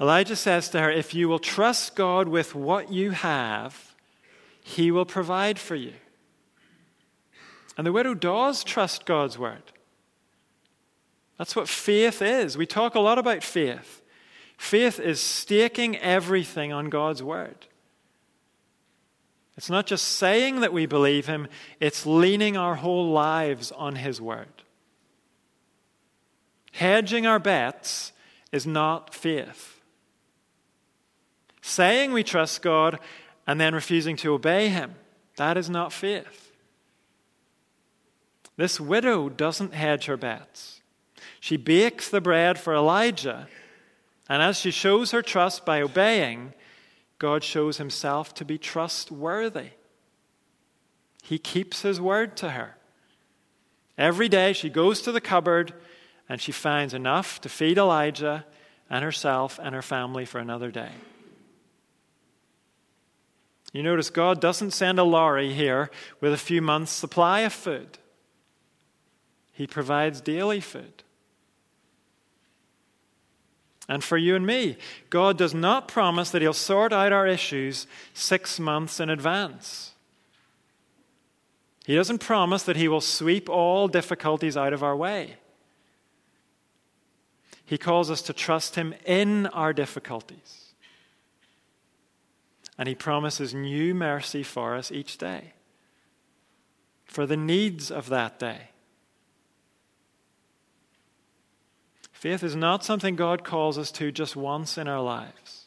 Elijah 0.00 0.36
says 0.36 0.68
to 0.70 0.80
her, 0.80 0.90
If 0.90 1.14
you 1.14 1.28
will 1.28 1.38
trust 1.38 1.96
God 1.96 2.28
with 2.28 2.54
what 2.54 2.92
you 2.92 3.12
have, 3.12 3.94
he 4.62 4.90
will 4.90 5.06
provide 5.06 5.58
for 5.58 5.74
you. 5.74 5.94
And 7.76 7.86
the 7.86 7.92
widow 7.92 8.14
does 8.14 8.64
trust 8.64 9.06
God's 9.06 9.38
word. 9.38 9.62
That's 11.38 11.54
what 11.54 11.68
faith 11.68 12.22
is. 12.22 12.56
We 12.56 12.66
talk 12.66 12.94
a 12.94 13.00
lot 13.00 13.18
about 13.18 13.42
faith. 13.42 14.02
Faith 14.56 14.98
is 14.98 15.20
staking 15.20 15.96
everything 15.98 16.72
on 16.72 16.88
God's 16.88 17.22
word. 17.22 17.66
It's 19.56 19.70
not 19.70 19.86
just 19.86 20.04
saying 20.06 20.60
that 20.60 20.72
we 20.72 20.86
believe 20.86 21.26
him, 21.26 21.48
it's 21.80 22.04
leaning 22.04 22.56
our 22.56 22.74
whole 22.74 23.10
lives 23.10 23.72
on 23.72 23.96
his 23.96 24.20
word. 24.20 24.62
Hedging 26.72 27.26
our 27.26 27.38
bets 27.38 28.12
is 28.52 28.66
not 28.66 29.14
faith. 29.14 29.80
Saying 31.62 32.12
we 32.12 32.22
trust 32.22 32.60
God 32.60 32.98
and 33.46 33.58
then 33.58 33.74
refusing 33.74 34.16
to 34.16 34.34
obey 34.34 34.68
him, 34.68 34.94
that 35.36 35.56
is 35.56 35.70
not 35.70 35.92
faith. 35.92 36.52
This 38.56 38.78
widow 38.78 39.28
doesn't 39.28 39.74
hedge 39.74 40.06
her 40.06 40.16
bets. 40.16 40.80
She 41.40 41.56
bakes 41.56 42.08
the 42.08 42.20
bread 42.20 42.58
for 42.58 42.74
Elijah, 42.74 43.48
and 44.28 44.42
as 44.42 44.58
she 44.58 44.70
shows 44.70 45.12
her 45.12 45.22
trust 45.22 45.64
by 45.64 45.80
obeying, 45.80 46.52
God 47.18 47.42
shows 47.42 47.78
himself 47.78 48.34
to 48.34 48.44
be 48.44 48.58
trustworthy. 48.58 49.70
He 51.22 51.38
keeps 51.38 51.82
his 51.82 52.00
word 52.00 52.36
to 52.38 52.50
her. 52.50 52.76
Every 53.98 54.28
day 54.28 54.52
she 54.52 54.68
goes 54.68 55.00
to 55.02 55.12
the 55.12 55.20
cupboard 55.20 55.72
and 56.28 56.40
she 56.40 56.52
finds 56.52 56.92
enough 56.92 57.40
to 57.40 57.48
feed 57.48 57.78
Elijah 57.78 58.44
and 58.90 59.02
herself 59.02 59.58
and 59.62 59.74
her 59.74 59.82
family 59.82 60.24
for 60.24 60.38
another 60.38 60.70
day. 60.70 60.90
You 63.72 63.82
notice 63.82 64.10
God 64.10 64.40
doesn't 64.40 64.70
send 64.70 64.98
a 64.98 65.04
lorry 65.04 65.52
here 65.52 65.90
with 66.20 66.32
a 66.32 66.38
few 66.38 66.62
months' 66.62 66.92
supply 66.92 67.40
of 67.40 67.52
food, 67.52 67.98
He 69.52 69.66
provides 69.66 70.20
daily 70.20 70.60
food. 70.60 71.02
And 73.88 74.02
for 74.02 74.16
you 74.16 74.34
and 74.34 74.44
me, 74.44 74.76
God 75.10 75.38
does 75.38 75.54
not 75.54 75.86
promise 75.88 76.30
that 76.30 76.42
He'll 76.42 76.52
sort 76.52 76.92
out 76.92 77.12
our 77.12 77.26
issues 77.26 77.86
six 78.14 78.58
months 78.58 78.98
in 78.98 79.10
advance. 79.10 79.92
He 81.86 81.94
doesn't 81.94 82.18
promise 82.18 82.64
that 82.64 82.76
He 82.76 82.88
will 82.88 83.00
sweep 83.00 83.48
all 83.48 83.86
difficulties 83.86 84.56
out 84.56 84.72
of 84.72 84.82
our 84.82 84.96
way. 84.96 85.36
He 87.64 87.78
calls 87.78 88.10
us 88.10 88.22
to 88.22 88.32
trust 88.32 88.74
Him 88.74 88.94
in 89.04 89.46
our 89.48 89.72
difficulties. 89.72 90.72
And 92.76 92.88
He 92.88 92.94
promises 92.96 93.54
new 93.54 93.94
mercy 93.94 94.42
for 94.42 94.74
us 94.74 94.90
each 94.90 95.16
day, 95.16 95.52
for 97.04 97.24
the 97.24 97.36
needs 97.36 97.90
of 97.90 98.08
that 98.08 98.40
day. 98.40 98.70
Faith 102.16 102.42
is 102.42 102.56
not 102.56 102.82
something 102.82 103.14
God 103.14 103.44
calls 103.44 103.76
us 103.76 103.90
to 103.92 104.10
just 104.10 104.36
once 104.36 104.78
in 104.78 104.88
our 104.88 105.02
lives, 105.02 105.66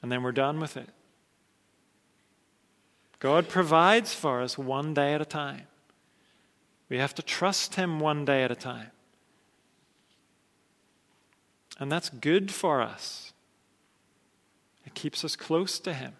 and 0.00 0.10
then 0.10 0.22
we're 0.22 0.32
done 0.32 0.58
with 0.60 0.78
it. 0.78 0.88
God 3.18 3.50
provides 3.50 4.14
for 4.14 4.40
us 4.40 4.56
one 4.56 4.94
day 4.94 5.12
at 5.12 5.20
a 5.20 5.26
time. 5.26 5.66
We 6.88 6.96
have 6.96 7.14
to 7.16 7.22
trust 7.22 7.74
Him 7.74 8.00
one 8.00 8.24
day 8.24 8.44
at 8.44 8.50
a 8.50 8.56
time. 8.56 8.92
And 11.78 11.92
that's 11.92 12.08
good 12.08 12.50
for 12.50 12.80
us. 12.80 13.34
It 14.86 14.94
keeps 14.94 15.22
us 15.22 15.36
close 15.36 15.78
to 15.80 15.92
Him. 15.92 16.14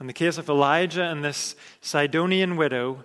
In 0.00 0.06
the 0.06 0.14
case 0.14 0.38
of 0.38 0.48
Elijah 0.48 1.04
and 1.04 1.22
this 1.22 1.54
Sidonian 1.82 2.56
widow, 2.56 3.04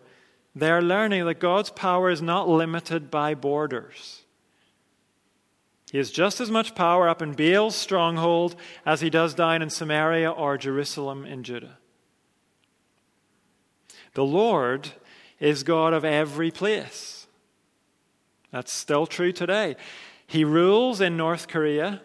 they're 0.59 0.81
learning 0.81 1.25
that 1.25 1.39
God's 1.39 1.69
power 1.69 2.09
is 2.09 2.21
not 2.21 2.49
limited 2.49 3.11
by 3.11 3.33
borders. 3.35 4.23
He 5.91 5.97
has 5.97 6.11
just 6.11 6.41
as 6.41 6.51
much 6.51 6.75
power 6.75 7.07
up 7.07 7.21
in 7.21 7.33
Baal's 7.33 7.75
stronghold 7.75 8.55
as 8.85 9.01
he 9.01 9.09
does 9.09 9.33
down 9.33 9.61
in 9.61 9.69
Samaria 9.69 10.29
or 10.29 10.57
Jerusalem 10.57 11.25
in 11.25 11.43
Judah. 11.43 11.77
The 14.13 14.25
Lord 14.25 14.89
is 15.39 15.63
God 15.63 15.93
of 15.93 16.03
every 16.03 16.51
place. 16.51 17.27
That's 18.51 18.73
still 18.73 19.05
true 19.05 19.31
today. 19.31 19.75
He 20.25 20.43
rules 20.43 20.99
in 20.99 21.15
North 21.15 21.47
Korea, 21.47 22.01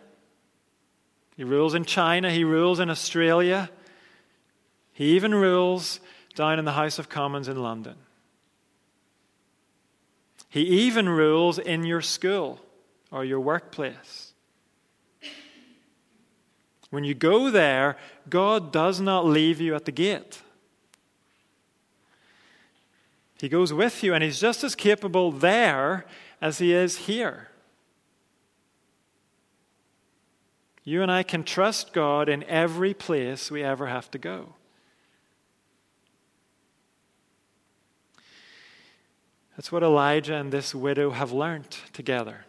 he 1.36 1.42
rules 1.42 1.74
in 1.74 1.84
China, 1.84 2.30
he 2.30 2.44
rules 2.44 2.78
in 2.78 2.90
Australia, 2.90 3.70
he 4.92 5.16
even 5.16 5.34
rules 5.34 5.98
down 6.34 6.58
in 6.58 6.64
the 6.64 6.72
House 6.72 6.98
of 6.98 7.08
Commons 7.08 7.48
in 7.48 7.56
London. 7.56 7.96
He 10.52 10.60
even 10.60 11.08
rules 11.08 11.58
in 11.58 11.82
your 11.84 12.02
school 12.02 12.60
or 13.10 13.24
your 13.24 13.40
workplace. 13.40 14.34
When 16.90 17.04
you 17.04 17.14
go 17.14 17.50
there, 17.50 17.96
God 18.28 18.70
does 18.70 19.00
not 19.00 19.24
leave 19.24 19.62
you 19.62 19.74
at 19.74 19.86
the 19.86 19.92
gate. 19.92 20.42
He 23.40 23.48
goes 23.48 23.72
with 23.72 24.02
you, 24.02 24.12
and 24.12 24.22
He's 24.22 24.38
just 24.38 24.62
as 24.62 24.74
capable 24.74 25.32
there 25.32 26.04
as 26.42 26.58
He 26.58 26.74
is 26.74 26.98
here. 26.98 27.48
You 30.84 31.00
and 31.00 31.10
I 31.10 31.22
can 31.22 31.44
trust 31.44 31.94
God 31.94 32.28
in 32.28 32.44
every 32.44 32.92
place 32.92 33.50
we 33.50 33.64
ever 33.64 33.86
have 33.86 34.10
to 34.10 34.18
go. 34.18 34.56
That's 39.56 39.70
what 39.70 39.82
Elijah 39.82 40.34
and 40.34 40.52
this 40.52 40.74
widow 40.74 41.10
have 41.10 41.32
learnt 41.32 41.82
together. 41.92 42.46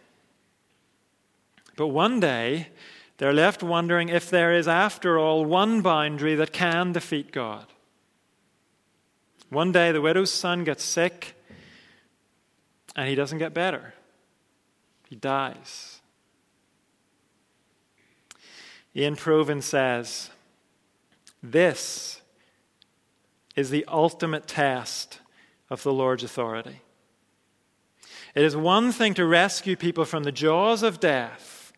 But 1.76 1.88
one 1.88 2.20
day, 2.20 2.68
they're 3.18 3.32
left 3.32 3.62
wondering 3.62 4.08
if 4.08 4.30
there 4.30 4.52
is, 4.52 4.66
after 4.66 5.18
all, 5.18 5.44
one 5.44 5.82
boundary 5.82 6.34
that 6.36 6.52
can 6.52 6.92
defeat 6.92 7.30
God. 7.30 7.66
One 9.50 9.70
day, 9.70 9.92
the 9.92 10.00
widow's 10.00 10.32
son 10.32 10.64
gets 10.64 10.84
sick, 10.84 11.34
and 12.96 13.08
he 13.08 13.14
doesn't 13.14 13.38
get 13.38 13.54
better. 13.54 13.94
He 15.08 15.16
dies. 15.16 16.00
Iain 18.96 19.16
Provan 19.16 19.62
says, 19.62 20.30
This 21.42 22.20
is 23.54 23.70
the 23.70 23.84
ultimate 23.86 24.46
test 24.46 25.20
of 25.70 25.82
the 25.82 25.92
Lord's 25.92 26.24
authority. 26.24 26.80
It 28.34 28.44
is 28.44 28.56
one 28.56 28.90
thing 28.90 29.14
to 29.14 29.26
rescue 29.26 29.76
people 29.76 30.04
from 30.04 30.24
the 30.24 30.32
jaws 30.32 30.82
of 30.82 31.00
death. 31.00 31.72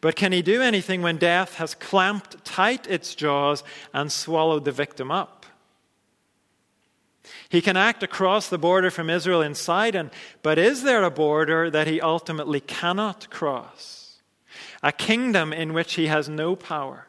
But 0.00 0.16
can 0.16 0.32
he 0.32 0.40
do 0.40 0.62
anything 0.62 1.02
when 1.02 1.18
death 1.18 1.56
has 1.56 1.74
clamped 1.74 2.42
tight 2.44 2.86
its 2.86 3.14
jaws 3.14 3.62
and 3.92 4.10
swallowed 4.10 4.64
the 4.64 4.72
victim 4.72 5.10
up? 5.10 5.44
He 7.50 7.60
can 7.60 7.76
act 7.76 8.02
across 8.02 8.48
the 8.48 8.58
border 8.58 8.90
from 8.90 9.10
Israel 9.10 9.42
in 9.42 9.54
Sidon, 9.54 10.10
but 10.42 10.58
is 10.58 10.84
there 10.84 11.04
a 11.04 11.10
border 11.10 11.68
that 11.68 11.86
he 11.86 12.00
ultimately 12.00 12.60
cannot 12.60 13.28
cross? 13.28 14.20
A 14.82 14.92
kingdom 14.92 15.52
in 15.52 15.74
which 15.74 15.94
he 15.94 16.06
has 16.06 16.28
no 16.28 16.56
power. 16.56 17.08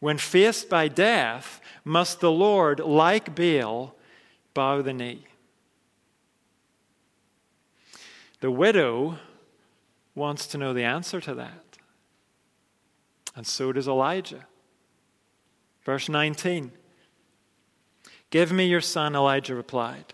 When 0.00 0.16
faced 0.16 0.70
by 0.70 0.88
death, 0.88 1.60
must 1.84 2.20
the 2.20 2.30
Lord, 2.30 2.80
like 2.80 3.34
Baal, 3.34 3.94
bow 4.54 4.80
the 4.80 4.92
knee? 4.92 5.26
The 8.40 8.50
widow 8.50 9.18
wants 10.14 10.46
to 10.48 10.58
know 10.58 10.72
the 10.72 10.84
answer 10.84 11.20
to 11.20 11.34
that. 11.34 11.78
And 13.34 13.46
so 13.46 13.72
does 13.72 13.88
Elijah. 13.88 14.46
Verse 15.84 16.08
19 16.08 16.72
Give 18.30 18.52
me 18.52 18.66
your 18.66 18.82
son, 18.82 19.16
Elijah 19.16 19.54
replied. 19.54 20.12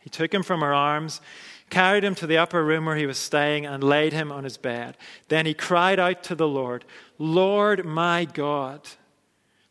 He 0.00 0.10
took 0.10 0.34
him 0.34 0.42
from 0.42 0.62
her 0.62 0.74
arms, 0.74 1.20
carried 1.68 2.02
him 2.02 2.14
to 2.16 2.26
the 2.26 2.38
upper 2.38 2.64
room 2.64 2.86
where 2.86 2.96
he 2.96 3.06
was 3.06 3.18
staying, 3.18 3.66
and 3.66 3.84
laid 3.84 4.12
him 4.12 4.32
on 4.32 4.44
his 4.44 4.56
bed. 4.56 4.96
Then 5.28 5.46
he 5.46 5.54
cried 5.54 6.00
out 6.00 6.24
to 6.24 6.34
the 6.34 6.48
Lord, 6.48 6.84
Lord 7.18 7.84
my 7.84 8.24
God, 8.24 8.80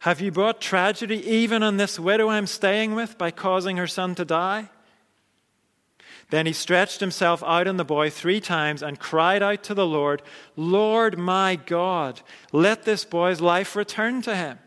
have 0.04 0.22
you 0.22 0.32
brought 0.32 0.62
tragedy 0.62 1.28
even 1.28 1.62
on 1.62 1.76
this 1.76 2.00
widow 2.00 2.30
I'm 2.30 2.48
staying 2.48 2.96
with 2.96 3.18
by 3.18 3.32
causing 3.32 3.76
her 3.76 3.88
son 3.88 4.16
to 4.16 4.24
die? 4.24 4.70
Then 6.30 6.46
he 6.46 6.54
stretched 6.54 7.00
himself 7.00 7.44
out 7.44 7.68
on 7.68 7.78
the 7.78 7.86
boy 7.86 8.10
three 8.10 8.40
times 8.40 8.84
and 8.84 9.00
cried 9.00 9.42
out 9.42 9.64
to 9.64 9.74
the 9.74 9.86
Lord, 9.86 10.22
Lord 10.56 11.18
my 11.18 11.56
God, 11.56 12.22
let 12.52 12.84
this 12.84 13.04
boy's 13.04 13.42
life 13.42 13.76
return 13.76 14.22
to 14.24 14.36
him. 14.36 14.60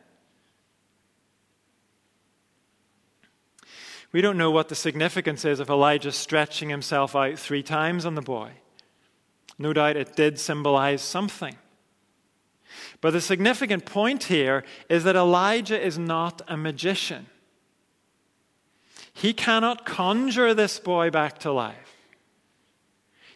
We 4.10 4.20
don't 4.20 4.36
know 4.36 4.50
what 4.50 4.68
the 4.68 4.74
significance 4.74 5.44
is 5.44 5.60
of 5.60 5.70
Elijah 5.70 6.12
stretching 6.12 6.68
himself 6.68 7.16
out 7.16 7.38
three 7.38 7.62
times 7.62 8.04
on 8.04 8.14
the 8.14 8.22
boy. 8.22 8.50
No 9.58 9.72
doubt 9.72 9.96
it 9.96 10.16
did 10.16 10.38
symbolize 10.38 11.00
something. 11.00 11.56
But 13.00 13.12
the 13.12 13.20
significant 13.20 13.86
point 13.86 14.24
here 14.24 14.64
is 14.88 15.04
that 15.04 15.16
Elijah 15.16 15.80
is 15.80 15.98
not 15.98 16.42
a 16.48 16.56
magician. 16.56 17.26
He 19.22 19.32
cannot 19.32 19.86
conjure 19.86 20.52
this 20.52 20.80
boy 20.80 21.08
back 21.08 21.38
to 21.38 21.52
life. 21.52 21.96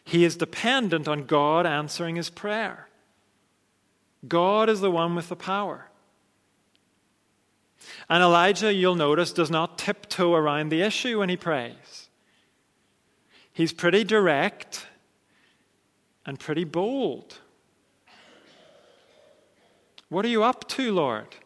He 0.02 0.24
is 0.24 0.34
dependent 0.34 1.06
on 1.06 1.26
God 1.26 1.64
answering 1.64 2.16
his 2.16 2.28
prayer. 2.28 2.88
God 4.26 4.68
is 4.68 4.80
the 4.80 4.90
one 4.90 5.14
with 5.14 5.28
the 5.28 5.36
power. 5.36 5.88
And 8.10 8.20
Elijah, 8.20 8.74
you'll 8.74 8.96
notice, 8.96 9.32
does 9.32 9.48
not 9.48 9.78
tiptoe 9.78 10.34
around 10.34 10.70
the 10.70 10.82
issue 10.82 11.20
when 11.20 11.28
he 11.28 11.36
prays. 11.36 12.08
He's 13.52 13.72
pretty 13.72 14.02
direct 14.02 14.88
and 16.26 16.36
pretty 16.36 16.64
bold. 16.64 17.38
What 20.08 20.24
are 20.24 20.34
you 20.34 20.42
up 20.42 20.66
to, 20.70 20.92
Lord? 20.92 21.36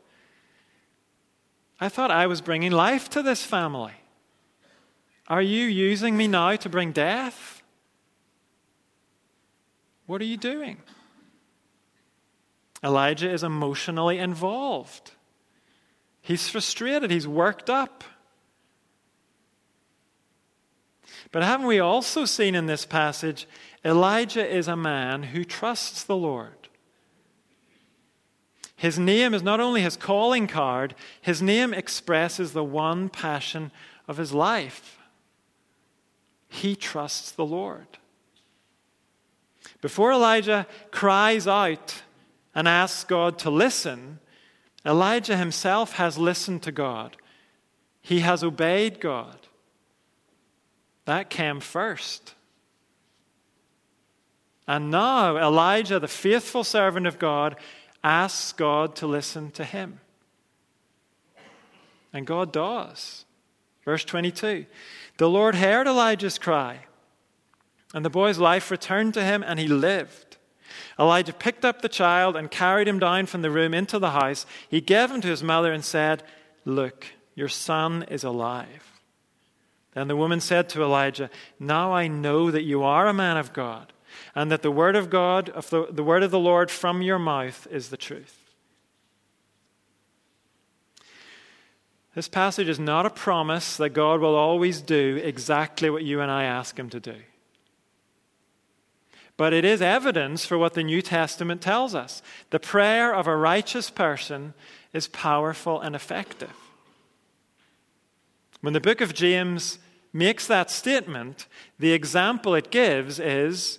I 1.78 1.90
thought 1.90 2.10
I 2.10 2.26
was 2.26 2.40
bringing 2.40 2.72
life 2.72 3.10
to 3.10 3.22
this 3.22 3.44
family. 3.44 3.99
Are 5.30 5.40
you 5.40 5.66
using 5.66 6.16
me 6.16 6.26
now 6.26 6.56
to 6.56 6.68
bring 6.68 6.90
death? 6.90 7.62
What 10.06 10.20
are 10.20 10.24
you 10.24 10.36
doing? 10.36 10.78
Elijah 12.82 13.30
is 13.30 13.44
emotionally 13.44 14.18
involved. 14.18 15.12
He's 16.20 16.48
frustrated, 16.48 17.12
he's 17.12 17.28
worked 17.28 17.70
up. 17.70 18.02
But 21.30 21.44
haven't 21.44 21.68
we 21.68 21.78
also 21.78 22.24
seen 22.24 22.56
in 22.56 22.66
this 22.66 22.84
passage, 22.84 23.46
Elijah 23.84 24.44
is 24.44 24.66
a 24.66 24.76
man 24.76 25.22
who 25.22 25.44
trusts 25.44 26.02
the 26.02 26.16
Lord? 26.16 26.68
His 28.74 28.98
name 28.98 29.32
is 29.32 29.44
not 29.44 29.60
only 29.60 29.82
his 29.82 29.96
calling 29.96 30.48
card, 30.48 30.96
his 31.20 31.40
name 31.40 31.72
expresses 31.72 32.52
the 32.52 32.64
one 32.64 33.08
passion 33.08 33.70
of 34.08 34.16
his 34.16 34.32
life. 34.32 34.99
He 36.52 36.74
trusts 36.74 37.30
the 37.30 37.46
Lord. 37.46 37.86
Before 39.80 40.12
Elijah 40.12 40.66
cries 40.90 41.46
out 41.46 42.02
and 42.56 42.66
asks 42.66 43.04
God 43.04 43.38
to 43.38 43.50
listen, 43.50 44.18
Elijah 44.84 45.36
himself 45.36 45.92
has 45.92 46.18
listened 46.18 46.62
to 46.64 46.72
God. 46.72 47.16
He 48.02 48.20
has 48.20 48.42
obeyed 48.42 49.00
God. 49.00 49.38
That 51.04 51.30
came 51.30 51.60
first. 51.60 52.34
And 54.66 54.90
now 54.90 55.36
Elijah, 55.36 56.00
the 56.00 56.08
faithful 56.08 56.64
servant 56.64 57.06
of 57.06 57.20
God, 57.20 57.54
asks 58.02 58.52
God 58.52 58.96
to 58.96 59.06
listen 59.06 59.52
to 59.52 59.64
him. 59.64 60.00
And 62.12 62.26
God 62.26 62.52
does. 62.52 63.24
Verse 63.84 64.04
22 64.04 64.66
The 65.20 65.28
Lord 65.28 65.56
heard 65.56 65.86
Elijah's 65.86 66.38
cry, 66.38 66.86
and 67.92 68.02
the 68.02 68.08
boy's 68.08 68.38
life 68.38 68.70
returned 68.70 69.12
to 69.12 69.22
him, 69.22 69.44
and 69.46 69.60
he 69.60 69.68
lived. 69.68 70.38
Elijah 70.98 71.34
picked 71.34 71.62
up 71.62 71.82
the 71.82 71.90
child 71.90 72.36
and 72.36 72.50
carried 72.50 72.88
him 72.88 72.98
down 72.98 73.26
from 73.26 73.42
the 73.42 73.50
room 73.50 73.74
into 73.74 73.98
the 73.98 74.12
house. 74.12 74.46
He 74.70 74.80
gave 74.80 75.10
him 75.10 75.20
to 75.20 75.28
his 75.28 75.42
mother 75.42 75.74
and 75.74 75.84
said, 75.84 76.22
Look, 76.64 77.08
your 77.34 77.48
son 77.48 78.06
is 78.08 78.24
alive. 78.24 78.98
Then 79.92 80.08
the 80.08 80.16
woman 80.16 80.40
said 80.40 80.70
to 80.70 80.82
Elijah, 80.82 81.28
Now 81.58 81.92
I 81.92 82.08
know 82.08 82.50
that 82.50 82.64
you 82.64 82.82
are 82.82 83.06
a 83.06 83.12
man 83.12 83.36
of 83.36 83.52
God, 83.52 83.92
and 84.34 84.50
that 84.50 84.62
the 84.62 84.70
word 84.70 84.96
of 84.96 85.10
God, 85.10 85.50
of 85.50 85.68
the, 85.68 85.88
the 85.90 86.02
word 86.02 86.22
of 86.22 86.30
the 86.30 86.38
Lord 86.38 86.70
from 86.70 87.02
your 87.02 87.18
mouth 87.18 87.66
is 87.70 87.90
the 87.90 87.98
truth. 87.98 88.39
This 92.14 92.28
passage 92.28 92.68
is 92.68 92.80
not 92.80 93.06
a 93.06 93.10
promise 93.10 93.76
that 93.76 93.90
God 93.90 94.20
will 94.20 94.34
always 94.34 94.80
do 94.80 95.20
exactly 95.22 95.90
what 95.90 96.02
you 96.02 96.20
and 96.20 96.30
I 96.30 96.44
ask 96.44 96.78
him 96.78 96.90
to 96.90 97.00
do. 97.00 97.14
But 99.36 99.52
it 99.54 99.64
is 99.64 99.80
evidence 99.80 100.44
for 100.44 100.58
what 100.58 100.74
the 100.74 100.82
New 100.82 101.00
Testament 101.00 101.62
tells 101.62 101.94
us. 101.94 102.20
The 102.50 102.60
prayer 102.60 103.14
of 103.14 103.26
a 103.26 103.36
righteous 103.36 103.88
person 103.88 104.52
is 104.92 105.08
powerful 105.08 105.80
and 105.80 105.94
effective. 105.94 106.52
When 108.60 108.74
the 108.74 108.80
book 108.80 109.00
of 109.00 109.14
James 109.14 109.78
makes 110.12 110.46
that 110.46 110.70
statement, 110.70 111.46
the 111.78 111.92
example 111.92 112.54
it 112.54 112.70
gives 112.70 113.18
is 113.18 113.78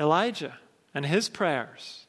Elijah 0.00 0.58
and 0.94 1.06
his 1.06 1.28
prayers. 1.28 2.07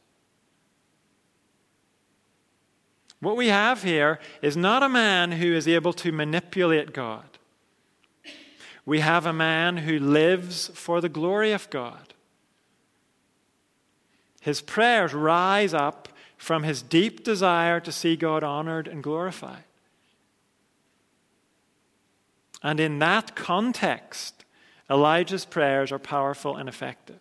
What 3.21 3.35
we 3.35 3.47
have 3.47 3.83
here 3.83 4.19
is 4.41 4.55
not 4.55 4.83
a 4.83 4.89
man 4.89 5.33
who 5.33 5.53
is 5.53 5.67
able 5.67 5.93
to 5.93 6.11
manipulate 6.11 6.93
God. 6.93 7.25
We 8.85 9.01
have 9.01 9.25
a 9.25 9.33
man 9.33 9.77
who 9.77 9.99
lives 9.99 10.71
for 10.73 11.01
the 11.01 11.09
glory 11.09 11.51
of 11.51 11.69
God. 11.69 12.13
His 14.41 14.61
prayers 14.61 15.13
rise 15.13 15.73
up 15.73 16.07
from 16.37 16.63
his 16.63 16.81
deep 16.81 17.23
desire 17.23 17.79
to 17.81 17.91
see 17.91 18.15
God 18.15 18.43
honored 18.43 18.87
and 18.87 19.03
glorified. 19.03 19.63
And 22.63 22.79
in 22.79 22.99
that 22.99 23.35
context, 23.35 24.45
Elijah's 24.89 25.45
prayers 25.45 25.91
are 25.91 25.99
powerful 25.99 26.55
and 26.55 26.67
effective. 26.67 27.19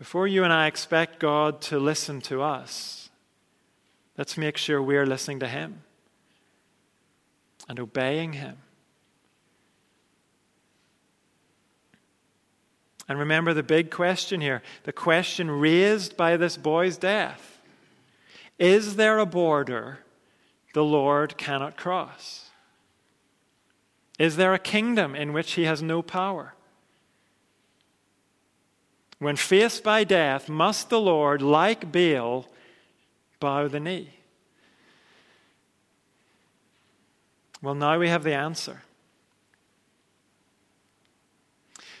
Before 0.00 0.26
you 0.26 0.44
and 0.44 0.52
I 0.52 0.66
expect 0.66 1.18
God 1.18 1.60
to 1.60 1.78
listen 1.78 2.22
to 2.22 2.40
us, 2.40 3.10
let's 4.16 4.38
make 4.38 4.56
sure 4.56 4.82
we're 4.82 5.04
listening 5.04 5.40
to 5.40 5.46
Him 5.46 5.82
and 7.68 7.78
obeying 7.78 8.32
Him. 8.32 8.56
And 13.10 13.18
remember 13.18 13.52
the 13.52 13.62
big 13.62 13.90
question 13.90 14.40
here 14.40 14.62
the 14.84 14.92
question 14.92 15.50
raised 15.50 16.16
by 16.16 16.38
this 16.38 16.56
boy's 16.56 16.96
death 16.96 17.60
Is 18.58 18.96
there 18.96 19.18
a 19.18 19.26
border 19.26 19.98
the 20.72 20.82
Lord 20.82 21.36
cannot 21.36 21.76
cross? 21.76 22.48
Is 24.18 24.36
there 24.36 24.54
a 24.54 24.58
kingdom 24.58 25.14
in 25.14 25.34
which 25.34 25.52
he 25.52 25.64
has 25.64 25.82
no 25.82 26.00
power? 26.00 26.54
When 29.20 29.36
faced 29.36 29.84
by 29.84 30.02
death, 30.04 30.48
must 30.48 30.88
the 30.88 30.98
Lord, 30.98 31.42
like 31.42 31.92
Baal, 31.92 32.46
bow 33.38 33.68
the 33.68 33.78
knee? 33.78 34.14
Well, 37.62 37.74
now 37.74 37.98
we 37.98 38.08
have 38.08 38.24
the 38.24 38.34
answer. 38.34 38.82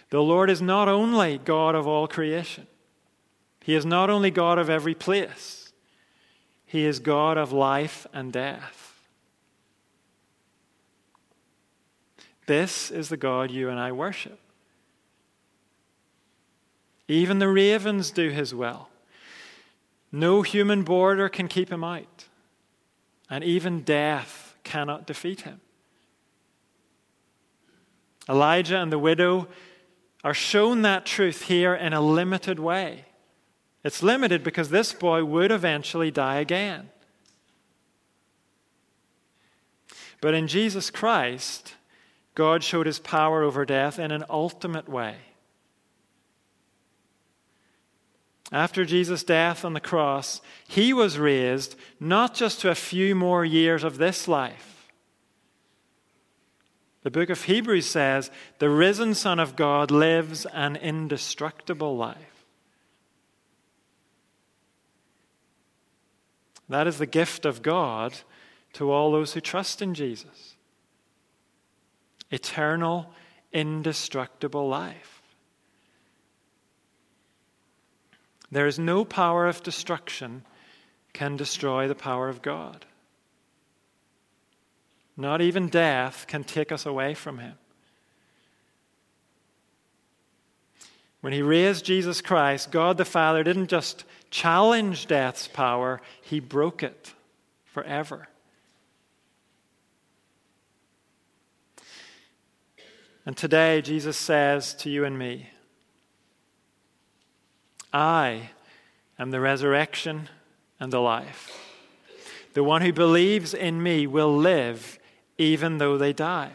The 0.08 0.22
Lord 0.22 0.48
is 0.48 0.62
not 0.62 0.88
only 0.88 1.36
God 1.36 1.74
of 1.74 1.86
all 1.86 2.08
creation, 2.08 2.66
He 3.62 3.74
is 3.74 3.84
not 3.84 4.08
only 4.08 4.30
God 4.30 4.58
of 4.58 4.70
every 4.70 4.94
place, 4.94 5.74
He 6.64 6.86
is 6.86 7.00
God 7.00 7.36
of 7.36 7.52
life 7.52 8.06
and 8.14 8.32
death. 8.32 9.08
This 12.46 12.90
is 12.90 13.10
the 13.10 13.18
God 13.18 13.50
you 13.50 13.68
and 13.68 13.78
I 13.78 13.92
worship. 13.92 14.39
Even 17.10 17.40
the 17.40 17.48
ravens 17.48 18.12
do 18.12 18.28
his 18.28 18.54
will. 18.54 18.88
No 20.12 20.42
human 20.42 20.84
border 20.84 21.28
can 21.28 21.48
keep 21.48 21.68
him 21.68 21.82
out, 21.82 22.26
and 23.28 23.42
even 23.42 23.82
death 23.82 24.56
cannot 24.62 25.08
defeat 25.08 25.40
him. 25.40 25.60
Elijah 28.28 28.78
and 28.78 28.92
the 28.92 28.98
widow 28.98 29.48
are 30.22 30.32
shown 30.32 30.82
that 30.82 31.04
truth 31.04 31.42
here 31.42 31.74
in 31.74 31.92
a 31.92 32.00
limited 32.00 32.60
way. 32.60 33.06
It's 33.82 34.04
limited 34.04 34.44
because 34.44 34.70
this 34.70 34.92
boy 34.92 35.24
would 35.24 35.50
eventually 35.50 36.12
die 36.12 36.36
again. 36.36 36.90
But 40.20 40.34
in 40.34 40.46
Jesus 40.46 40.90
Christ, 40.90 41.74
God 42.36 42.62
showed 42.62 42.86
his 42.86 43.00
power 43.00 43.42
over 43.42 43.64
death 43.64 43.98
in 43.98 44.12
an 44.12 44.22
ultimate 44.30 44.88
way. 44.88 45.16
After 48.52 48.84
Jesus' 48.84 49.22
death 49.22 49.64
on 49.64 49.74
the 49.74 49.80
cross, 49.80 50.40
he 50.66 50.92
was 50.92 51.18
raised 51.18 51.76
not 52.00 52.34
just 52.34 52.60
to 52.60 52.70
a 52.70 52.74
few 52.74 53.14
more 53.14 53.44
years 53.44 53.84
of 53.84 53.98
this 53.98 54.26
life. 54.26 54.90
The 57.02 57.10
book 57.10 57.30
of 57.30 57.44
Hebrews 57.44 57.86
says 57.86 58.30
the 58.58 58.68
risen 58.68 59.14
Son 59.14 59.38
of 59.38 59.56
God 59.56 59.90
lives 59.90 60.46
an 60.46 60.76
indestructible 60.76 61.96
life. 61.96 62.16
That 66.68 66.86
is 66.86 66.98
the 66.98 67.06
gift 67.06 67.46
of 67.46 67.62
God 67.62 68.18
to 68.74 68.90
all 68.90 69.10
those 69.10 69.32
who 69.32 69.40
trust 69.40 69.80
in 69.80 69.94
Jesus. 69.94 70.56
Eternal, 72.30 73.12
indestructible 73.52 74.68
life. 74.68 75.19
There 78.50 78.66
is 78.66 78.78
no 78.78 79.04
power 79.04 79.46
of 79.46 79.62
destruction 79.62 80.44
can 81.12 81.36
destroy 81.36 81.88
the 81.88 81.94
power 81.94 82.28
of 82.28 82.42
God. 82.42 82.84
Not 85.16 85.40
even 85.40 85.68
death 85.68 86.26
can 86.26 86.44
take 86.44 86.72
us 86.72 86.86
away 86.86 87.14
from 87.14 87.38
him. 87.38 87.54
When 91.20 91.32
he 91.32 91.42
raised 91.42 91.84
Jesus 91.84 92.22
Christ, 92.22 92.70
God 92.70 92.96
the 92.96 93.04
Father 93.04 93.44
didn't 93.44 93.68
just 93.68 94.04
challenge 94.30 95.06
death's 95.06 95.48
power, 95.48 96.00
he 96.22 96.40
broke 96.40 96.82
it 96.82 97.12
forever. 97.66 98.28
And 103.26 103.36
today, 103.36 103.82
Jesus 103.82 104.16
says 104.16 104.72
to 104.76 104.90
you 104.90 105.04
and 105.04 105.18
me, 105.18 105.50
I 107.92 108.50
am 109.18 109.30
the 109.30 109.40
resurrection 109.40 110.28
and 110.78 110.92
the 110.92 111.00
life. 111.00 111.56
The 112.54 112.64
one 112.64 112.82
who 112.82 112.92
believes 112.92 113.54
in 113.54 113.82
me 113.82 114.06
will 114.06 114.36
live 114.36 114.98
even 115.38 115.78
though 115.78 115.96
they 115.96 116.12
die. 116.12 116.52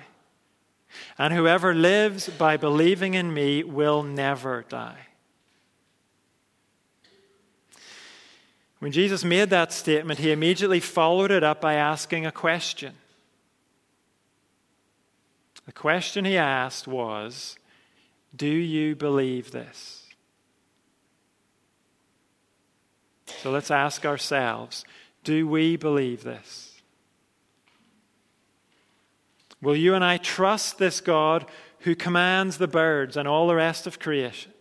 And 1.17 1.34
whoever 1.34 1.74
lives 1.74 2.30
by 2.30 2.58
believing 2.58 3.13
in 3.13 3.34
me 3.34 3.63
will 3.63 4.04
never 4.04 4.65
die. 4.67 5.08
When 8.80 8.91
Jesus 8.91 9.24
made 9.24 9.50
that 9.50 9.74
statement, 9.74 10.19
he 10.19 10.32
immediately 10.32 10.80
followed 10.80 11.32
it 11.32 11.43
up 11.43 11.60
by 11.62 11.74
asking 11.74 12.26
a 12.26 12.32
question. 12.32 12.93
The 15.65 15.71
question 15.71 16.26
he 16.26 16.38
asked 16.38 16.88
was 16.88 17.58
Do 18.36 18.48
you 18.48 18.95
believe 18.95 19.52
this? 19.52 20.05
So 23.45 23.51
let's 23.51 23.69
ask 23.69 24.08
ourselves 24.08 24.86
do 25.23 25.47
we 25.47 25.75
believe 25.75 26.23
this? 26.23 26.81
Will 29.62 29.75
you 29.75 29.93
and 29.93 30.03
I 30.03 30.17
trust 30.17 30.79
this 30.79 30.99
God 30.99 31.45
who 31.81 31.93
commands 31.93 32.58
the 32.58 32.67
birds 32.67 33.15
and 33.15 33.27
all 33.27 33.45
the 33.45 33.53
rest 33.53 33.86
of 33.86 33.99
creation? 33.99 34.51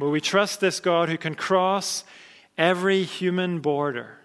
Will 0.00 0.10
we 0.10 0.20
trust 0.20 0.58
this 0.58 0.80
God 0.80 1.10
who 1.10 1.16
can 1.16 1.36
cross 1.36 2.02
every 2.56 3.04
human 3.04 3.60
border? 3.60 4.18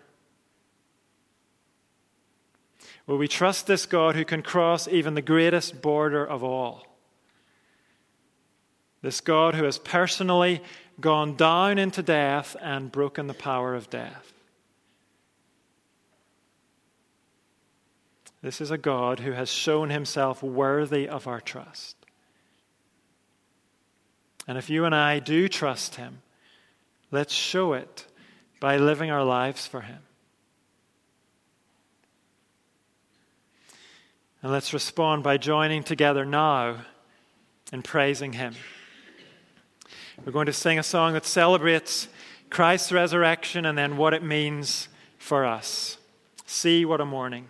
Will 3.06 3.20
we 3.20 3.28
trust 3.28 3.68
this 3.68 3.86
God 3.86 4.16
who 4.16 4.26
can 4.26 4.42
cross 4.42 4.88
even 4.88 5.14
the 5.14 5.22
greatest 5.22 5.84
border 5.84 6.26
of 6.26 6.44
all? 6.44 6.88
This 9.04 9.20
God 9.20 9.54
who 9.54 9.66
has 9.66 9.78
personally 9.78 10.64
gone 11.00 11.36
down 11.36 11.78
into 11.78 12.02
death 12.02 12.56
and 12.62 12.92
broken 12.92 13.28
the 13.28 13.34
power 13.34 13.76
of 13.76 13.90
death. 13.90 14.34
This 18.42 18.60
is 18.60 18.72
a 18.72 18.78
God 18.78 19.22
who 19.22 19.32
has 19.32 19.50
shown 19.50 19.90
himself 19.90 20.44
worthy 20.44 21.08
of 21.08 21.28
our 21.28 21.40
trust. 21.40 21.96
And 24.48 24.58
if 24.58 24.70
you 24.70 24.84
and 24.84 24.94
I 24.94 25.20
do 25.20 25.48
trust 25.48 25.96
him, 25.96 26.22
let's 27.10 27.34
show 27.34 27.74
it 27.74 28.06
by 28.60 28.78
living 28.78 29.12
our 29.12 29.24
lives 29.24 29.66
for 29.66 29.82
him. 29.82 30.00
And 34.42 34.52
let's 34.52 34.74
respond 34.74 35.24
by 35.24 35.38
joining 35.38 35.84
together 35.84 36.26
now 36.26 36.86
in 37.72 37.82
praising 37.82 38.34
him. 38.34 38.56
We're 40.24 40.32
going 40.32 40.46
to 40.46 40.54
sing 40.54 40.80
a 40.80 40.84
song 40.84 41.14
that 41.14 41.26
celebrates 41.26 42.08
Christ's 42.50 42.92
resurrection 42.92 43.66
and 43.66 43.78
then 43.78 43.98
what 43.98 44.14
it 44.14 44.24
means 44.24 44.88
for 45.18 45.46
us. 45.46 45.98
See 46.46 46.86
what 46.86 47.02
a 47.02 47.06
morning. 47.06 47.48